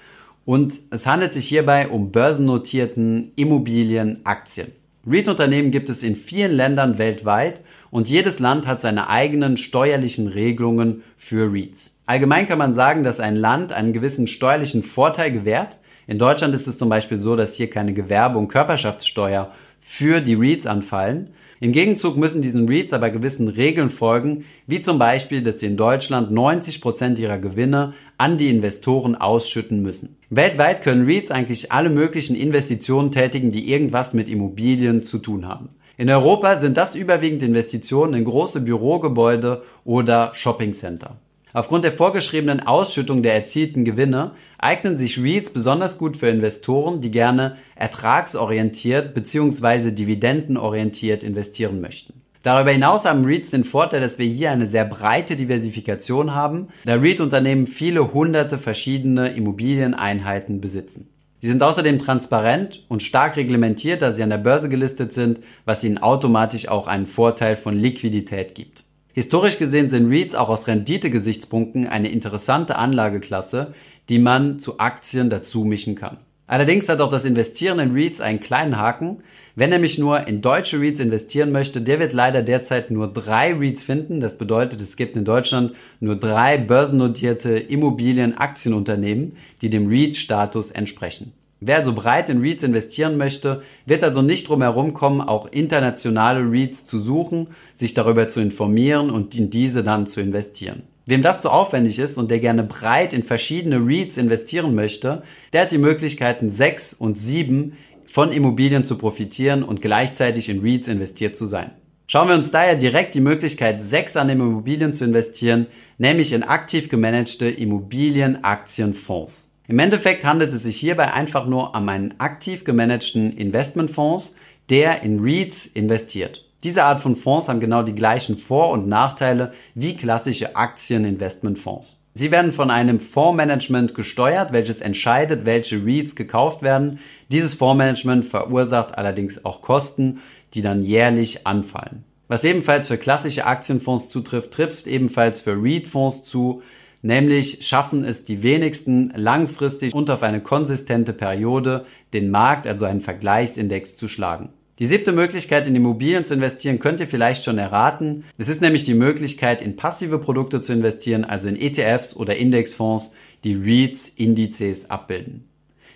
und 0.44 0.74
es 0.92 1.08
handelt 1.08 1.32
sich 1.32 1.48
hierbei 1.48 1.88
um 1.88 2.12
börsennotierten 2.12 3.32
Immobilienaktien. 3.34 4.70
REIT-Unternehmen 5.08 5.72
gibt 5.72 5.88
es 5.88 6.04
in 6.04 6.14
vielen 6.14 6.52
Ländern 6.52 6.98
weltweit 6.98 7.62
und 7.90 8.08
jedes 8.08 8.38
Land 8.38 8.68
hat 8.68 8.80
seine 8.80 9.08
eigenen 9.08 9.56
steuerlichen 9.56 10.28
Regelungen 10.28 11.02
für 11.16 11.52
REITs. 11.52 11.92
Allgemein 12.06 12.46
kann 12.46 12.58
man 12.58 12.74
sagen, 12.74 13.02
dass 13.02 13.18
ein 13.18 13.34
Land 13.34 13.72
einen 13.72 13.92
gewissen 13.92 14.28
steuerlichen 14.28 14.84
Vorteil 14.84 15.32
gewährt. 15.32 15.78
In 16.06 16.18
Deutschland 16.18 16.54
ist 16.54 16.66
es 16.66 16.78
zum 16.78 16.88
Beispiel 16.88 17.18
so, 17.18 17.36
dass 17.36 17.54
hier 17.54 17.70
keine 17.70 17.92
Gewerbe- 17.92 18.38
und 18.38 18.48
Körperschaftssteuer 18.48 19.52
für 19.80 20.20
die 20.20 20.34
REITs 20.34 20.66
anfallen. 20.66 21.30
Im 21.60 21.70
Gegenzug 21.70 22.16
müssen 22.16 22.42
diesen 22.42 22.68
REITs 22.68 22.92
aber 22.92 23.10
gewissen 23.10 23.46
Regeln 23.46 23.88
folgen, 23.88 24.44
wie 24.66 24.80
zum 24.80 24.98
Beispiel, 24.98 25.42
dass 25.42 25.60
sie 25.60 25.66
in 25.66 25.76
Deutschland 25.76 26.32
90 26.32 26.80
Prozent 26.80 27.18
ihrer 27.20 27.38
Gewinne 27.38 27.94
an 28.18 28.36
die 28.36 28.50
Investoren 28.50 29.14
ausschütten 29.14 29.80
müssen. 29.80 30.16
Weltweit 30.28 30.82
können 30.82 31.06
REITs 31.06 31.30
eigentlich 31.30 31.70
alle 31.70 31.88
möglichen 31.88 32.34
Investitionen 32.34 33.12
tätigen, 33.12 33.52
die 33.52 33.70
irgendwas 33.70 34.12
mit 34.12 34.28
Immobilien 34.28 35.04
zu 35.04 35.18
tun 35.18 35.46
haben. 35.46 35.68
In 35.96 36.10
Europa 36.10 36.60
sind 36.60 36.76
das 36.76 36.96
überwiegend 36.96 37.42
Investitionen 37.42 38.14
in 38.14 38.24
große 38.24 38.60
Bürogebäude 38.60 39.62
oder 39.84 40.32
Shoppingcenter. 40.34 41.16
Aufgrund 41.54 41.84
der 41.84 41.92
vorgeschriebenen 41.92 42.60
Ausschüttung 42.60 43.22
der 43.22 43.34
erzielten 43.34 43.84
Gewinne 43.84 44.32
eignen 44.58 44.96
sich 44.96 45.18
REITs 45.18 45.50
besonders 45.50 45.98
gut 45.98 46.16
für 46.16 46.28
Investoren, 46.28 47.02
die 47.02 47.10
gerne 47.10 47.58
ertragsorientiert 47.74 49.12
bzw. 49.14 49.90
dividendenorientiert 49.90 51.22
investieren 51.22 51.82
möchten. 51.82 52.22
Darüber 52.42 52.70
hinaus 52.70 53.04
haben 53.04 53.24
REITs 53.24 53.50
den 53.50 53.64
Vorteil, 53.64 54.00
dass 54.00 54.18
wir 54.18 54.26
hier 54.26 54.50
eine 54.50 54.66
sehr 54.66 54.86
breite 54.86 55.36
Diversifikation 55.36 56.34
haben, 56.34 56.68
da 56.84 56.94
REIT-Unternehmen 56.94 57.66
viele 57.66 58.12
hunderte 58.12 58.58
verschiedene 58.58 59.28
Immobilieneinheiten 59.28 60.60
besitzen. 60.60 61.08
Sie 61.42 61.48
sind 61.48 61.62
außerdem 61.62 61.98
transparent 61.98 62.84
und 62.88 63.02
stark 63.02 63.36
reglementiert, 63.36 64.00
da 64.00 64.12
sie 64.12 64.22
an 64.22 64.30
der 64.30 64.38
Börse 64.38 64.68
gelistet 64.68 65.12
sind, 65.12 65.40
was 65.64 65.84
ihnen 65.84 65.98
automatisch 65.98 66.68
auch 66.68 66.86
einen 66.86 67.06
Vorteil 67.06 67.56
von 67.56 67.76
Liquidität 67.76 68.54
gibt. 68.54 68.81
Historisch 69.14 69.58
gesehen 69.58 69.90
sind 69.90 70.10
REITs 70.10 70.34
auch 70.34 70.48
aus 70.48 70.66
Rendite-Gesichtspunkten 70.66 71.86
eine 71.86 72.10
interessante 72.10 72.76
Anlageklasse, 72.76 73.74
die 74.08 74.18
man 74.18 74.58
zu 74.58 74.78
Aktien 74.78 75.28
dazu 75.28 75.64
mischen 75.64 75.96
kann. 75.96 76.18
Allerdings 76.46 76.88
hat 76.88 77.00
auch 77.00 77.10
das 77.10 77.24
Investieren 77.24 77.78
in 77.78 77.92
REITs 77.92 78.20
einen 78.20 78.40
kleinen 78.40 78.78
Haken. 78.78 79.22
Wenn 79.54 79.70
nämlich 79.70 79.98
nur 79.98 80.26
in 80.26 80.40
deutsche 80.40 80.80
REITs 80.80 80.98
investieren 80.98 81.52
möchte, 81.52 81.82
der 81.82 82.00
wird 82.00 82.14
leider 82.14 82.42
derzeit 82.42 82.90
nur 82.90 83.12
drei 83.12 83.52
REITs 83.52 83.82
finden. 83.82 84.20
Das 84.20 84.38
bedeutet, 84.38 84.80
es 84.80 84.96
gibt 84.96 85.16
in 85.16 85.26
Deutschland 85.26 85.72
nur 86.00 86.16
drei 86.16 86.56
börsennotierte 86.56 87.58
Immobilienaktien-Unternehmen, 87.58 89.36
die 89.60 89.68
dem 89.68 89.88
REIT-Status 89.88 90.70
entsprechen. 90.70 91.32
Wer 91.64 91.76
also 91.76 91.92
breit 91.92 92.28
in 92.28 92.40
REITs 92.40 92.64
investieren 92.64 93.16
möchte, 93.16 93.62
wird 93.86 94.02
also 94.02 94.20
nicht 94.20 94.48
drum 94.48 94.62
herum 94.62 94.94
kommen, 94.94 95.20
auch 95.20 95.46
internationale 95.46 96.40
REITs 96.40 96.86
zu 96.86 96.98
suchen, 96.98 97.48
sich 97.76 97.94
darüber 97.94 98.26
zu 98.26 98.40
informieren 98.40 99.10
und 99.10 99.36
in 99.36 99.48
diese 99.48 99.84
dann 99.84 100.08
zu 100.08 100.20
investieren. 100.20 100.82
Wem 101.06 101.22
das 101.22 101.40
zu 101.40 101.50
aufwendig 101.50 102.00
ist 102.00 102.18
und 102.18 102.32
der 102.32 102.40
gerne 102.40 102.64
breit 102.64 103.14
in 103.14 103.22
verschiedene 103.22 103.76
REITs 103.76 104.16
investieren 104.16 104.74
möchte, 104.74 105.22
der 105.52 105.62
hat 105.62 105.72
die 105.72 105.78
Möglichkeiten 105.78 106.50
6 106.50 106.94
und 106.94 107.16
7 107.16 107.74
von 108.06 108.32
Immobilien 108.32 108.82
zu 108.82 108.98
profitieren 108.98 109.62
und 109.62 109.80
gleichzeitig 109.80 110.48
in 110.48 110.62
REITs 110.62 110.88
investiert 110.88 111.36
zu 111.36 111.46
sein. 111.46 111.70
Schauen 112.08 112.26
wir 112.26 112.34
uns 112.34 112.50
daher 112.50 112.74
direkt 112.74 113.14
die 113.14 113.20
Möglichkeit 113.20 113.80
6 113.80 114.16
an 114.16 114.30
Immobilien 114.30 114.94
zu 114.94 115.04
investieren, 115.04 115.68
nämlich 115.96 116.32
in 116.32 116.42
aktiv 116.42 116.88
gemanagte 116.88 117.48
Immobilienaktienfonds. 117.48 119.51
Im 119.72 119.78
Endeffekt 119.78 120.22
handelt 120.22 120.52
es 120.52 120.64
sich 120.64 120.76
hierbei 120.76 121.14
einfach 121.14 121.46
nur 121.46 121.74
um 121.74 121.88
einen 121.88 122.20
aktiv 122.20 122.64
gemanagten 122.64 123.34
Investmentfonds, 123.34 124.34
der 124.68 125.00
in 125.00 125.20
REITs 125.20 125.64
investiert. 125.64 126.44
Diese 126.62 126.84
Art 126.84 127.00
von 127.00 127.16
Fonds 127.16 127.48
haben 127.48 127.58
genau 127.58 127.82
die 127.82 127.94
gleichen 127.94 128.36
Vor- 128.36 128.68
und 128.68 128.86
Nachteile 128.86 129.54
wie 129.74 129.96
klassische 129.96 130.56
Aktieninvestmentfonds. 130.56 131.98
Sie 132.12 132.30
werden 132.30 132.52
von 132.52 132.70
einem 132.70 133.00
Fondsmanagement 133.00 133.94
gesteuert, 133.94 134.52
welches 134.52 134.82
entscheidet, 134.82 135.46
welche 135.46 135.82
REITs 135.82 136.16
gekauft 136.16 136.60
werden. 136.60 136.98
Dieses 137.30 137.54
Fondsmanagement 137.54 138.26
verursacht 138.26 138.98
allerdings 138.98 139.42
auch 139.42 139.62
Kosten, 139.62 140.20
die 140.52 140.60
dann 140.60 140.82
jährlich 140.82 141.46
anfallen. 141.46 142.04
Was 142.28 142.44
ebenfalls 142.44 142.88
für 142.88 142.98
klassische 142.98 143.46
Aktienfonds 143.46 144.10
zutrifft, 144.10 144.50
trifft 144.50 144.86
ebenfalls 144.86 145.40
für 145.40 145.56
REIT-Fonds 145.56 146.24
zu, 146.24 146.62
nämlich 147.02 147.66
schaffen 147.66 148.04
es 148.04 148.24
die 148.24 148.42
wenigsten 148.42 149.12
langfristig 149.14 149.92
und 149.94 150.08
auf 150.08 150.22
eine 150.22 150.40
konsistente 150.40 151.12
Periode 151.12 151.84
den 152.12 152.30
Markt, 152.30 152.66
also 152.66 152.84
einen 152.84 153.00
Vergleichsindex 153.00 153.96
zu 153.96 154.08
schlagen. 154.08 154.50
Die 154.78 154.86
siebte 154.86 155.12
Möglichkeit, 155.12 155.66
in 155.66 155.76
Immobilien 155.76 156.24
zu 156.24 156.34
investieren, 156.34 156.78
könnt 156.78 157.00
ihr 157.00 157.06
vielleicht 157.06 157.44
schon 157.44 157.58
erraten. 157.58 158.24
Es 158.38 158.48
ist 158.48 158.62
nämlich 158.62 158.84
die 158.84 158.94
Möglichkeit, 158.94 159.60
in 159.60 159.76
passive 159.76 160.18
Produkte 160.18 160.60
zu 160.60 160.72
investieren, 160.72 161.24
also 161.24 161.48
in 161.48 161.60
ETFs 161.60 162.16
oder 162.16 162.36
Indexfonds, 162.36 163.12
die 163.44 163.54
REITs, 163.54 164.08
Indizes 164.16 164.90
abbilden. 164.90 165.44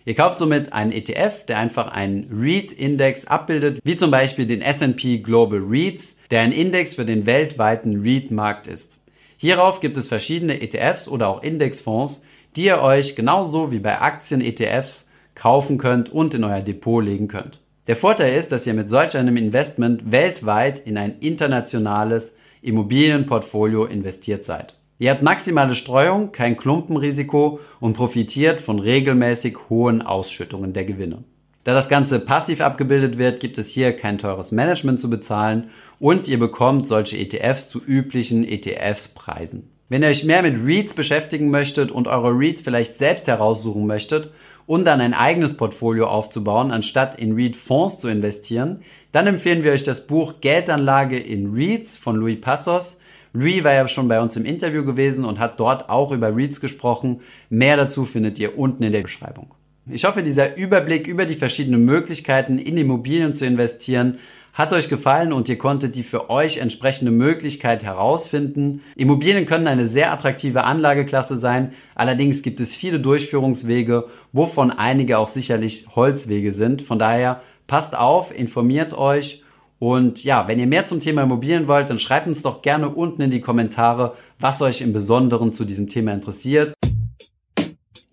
Ihr 0.05 0.15
kauft 0.15 0.39
somit 0.39 0.73
einen 0.73 0.93
ETF, 0.93 1.47
der 1.47 1.59
einfach 1.59 1.89
einen 1.89 2.29
REIT-Index 2.31 3.27
abbildet, 3.27 3.81
wie 3.83 3.97
zum 3.97 4.13
Beispiel 4.13 4.47
den 4.47 4.63
S&P 4.63 5.19
Global 5.19 5.61
REITs, 5.69 6.15
der 6.31 6.43
ein 6.43 6.53
Index 6.53 6.95
für 6.95 7.05
den 7.05 7.27
weltweiten 7.27 8.03
REIT-Markt 8.03 8.69
ist. 8.69 9.01
Hierauf 9.39 9.81
gibt 9.81 9.97
es 9.97 10.09
verschiedene 10.09 10.61
ETFs 10.61 11.09
oder 11.09 11.29
auch 11.29 11.43
Indexfonds, 11.43 12.23
die 12.57 12.65
ihr 12.65 12.81
euch 12.81 13.17
genauso 13.17 13.71
wie 13.71 13.79
bei 13.79 14.01
Aktien-ETFs 14.01 15.09
kaufen 15.35 15.77
könnt 15.77 16.11
und 16.11 16.33
in 16.33 16.45
euer 16.45 16.63
Depot 16.63 17.05
legen 17.05 17.29
könnt. 17.29 17.61
Der 17.87 17.97
Vorteil 17.97 18.39
ist, 18.39 18.51
dass 18.51 18.67
ihr 18.67 18.75
mit 18.75 18.89
solch 18.89 19.17
einem 19.17 19.37
Investment 19.37 20.11
weltweit 20.11 20.79
in 20.81 20.97
ein 20.97 21.19
internationales 21.21 22.33
Immobilienportfolio 22.63 23.85
investiert 23.85 24.45
seid. 24.45 24.75
Ihr 24.99 25.11
habt 25.11 25.23
maximale 25.23 25.75
Streuung, 25.75 26.33
kein 26.33 26.57
Klumpenrisiko 26.57 27.61
und 27.81 27.93
profitiert 27.93 28.63
von 28.63 28.79
regelmäßig 28.79 29.57
hohen 29.69 30.01
Ausschüttungen 30.01 30.73
der 30.73 30.87
Gewinne. 30.87 31.25
Da 31.65 31.75
das 31.75 31.89
Ganze 31.89 32.19
passiv 32.19 32.61
abgebildet 32.61 33.19
wird, 33.19 33.41
gibt 33.41 33.59
es 33.59 33.69
hier 33.69 33.93
kein 33.93 34.19
teures 34.19 34.53
Management 34.53 34.99
zu 34.99 35.11
bezahlen 35.11 35.71
und 35.99 36.29
ihr 36.29 36.39
bekommt 36.39 36.87
solche 36.87 37.17
ETFs 37.17 37.69
zu 37.69 37.83
üblichen 37.85 38.47
ETFs-Preisen. 38.47 39.71
Wenn 39.89 40.03
ihr 40.03 40.09
euch 40.09 40.25
mehr 40.25 40.43
mit 40.43 40.57
REITs 40.65 40.95
beschäftigen 40.95 41.51
möchtet 41.51 41.93
und 41.93 42.09
eure 42.09 42.33
REITs 42.33 42.63
vielleicht 42.63 42.99
selbst 42.99 43.29
heraussuchen 43.29 43.87
möchtet 43.87 44.33
und 44.67 44.85
dann 44.85 45.01
ein 45.01 45.15
eigenes 45.15 45.57
Portfolio 45.57 46.09
aufzubauen, 46.09 46.73
anstatt 46.73 47.19
in 47.21 47.35
REIT-Fonds 47.35 48.01
zu 48.01 48.09
investieren, 48.09 48.83
dann 49.13 49.29
empfehlen 49.29 49.63
wir 49.63 49.73
euch 49.73 49.85
das 49.85 50.07
Buch 50.07 50.41
Geldanlage 50.41 51.19
in 51.19 51.55
REITs 51.55 51.97
von 51.97 52.17
Louis 52.17 52.41
Passos. 52.41 52.99
Louis 53.33 53.63
war 53.63 53.75
ja 53.75 53.87
schon 53.87 54.09
bei 54.09 54.21
uns 54.21 54.35
im 54.35 54.45
Interview 54.45 54.85
gewesen 54.85 55.25
und 55.25 55.39
hat 55.39 55.61
dort 55.61 55.89
auch 55.89 56.11
über 56.11 56.35
REITs 56.35 56.61
gesprochen. 56.61 57.21
Mehr 57.49 57.77
dazu 57.77 58.05
findet 58.05 58.41
ihr 58.41 58.59
unten 58.59 58.83
in 58.83 58.93
der 58.93 59.03
Beschreibung. 59.03 59.55
Ich 59.89 60.05
hoffe, 60.05 60.25
dieser 60.25 60.57
Überblick 60.57 61.07
über 61.07 61.27
die 61.27 61.37
verschiedenen 61.37 61.85
Möglichkeiten 61.85 62.59
in 62.59 62.77
Immobilien 62.77 63.33
zu 63.35 63.47
investieren 63.47 64.19
hat 64.57 64.73
euch 64.73 64.89
gefallen 64.89 65.35
und 65.35 65.51
ihr 65.51 65.59
konntet 65.59 65.97
die 65.97 66.03
für 66.03 66.31
euch 66.31 66.57
entsprechende 66.57 67.13
Möglichkeit 67.13 67.85
herausfinden. 67.85 68.81
Immobilien 68.97 69.45
können 69.45 69.67
eine 69.67 69.87
sehr 69.87 70.11
attraktive 70.11 70.65
Anlageklasse 70.65 71.37
sein, 71.37 71.75
allerdings 71.95 72.41
gibt 72.41 72.59
es 72.61 72.75
viele 72.75 72.99
Durchführungswege, 72.99 74.07
wovon 74.33 74.71
einige 74.71 75.19
auch 75.19 75.29
sicherlich 75.29 75.87
Holzwege 75.95 76.53
sind. 76.53 76.81
Von 76.81 76.99
daher 76.99 77.43
passt 77.67 77.95
auf, 77.95 78.37
informiert 78.37 78.95
euch 78.95 79.43
Und 79.79 80.25
ja, 80.25 80.49
wenn 80.49 80.59
ihr 80.59 80.67
mehr 80.67 80.87
zum 80.87 81.01
Thema 81.01 81.23
Immobilien 81.23 81.69
wollt, 81.69 81.91
dann 81.91 81.99
schreibt 81.99 82.27
uns 82.27 82.43
doch 82.43 82.63
gerne 82.63 82.89
unten 82.89 83.21
in 83.21 83.31
die 83.31 83.43
Kommentare, 83.43 84.15
was 84.41 84.63
euch 84.63 84.81
im 84.81 84.95
Besonderen 84.95 85.53
zu 85.53 85.67
diesem 85.67 85.89
Thema 85.89 86.15
interessiert. 86.15 86.73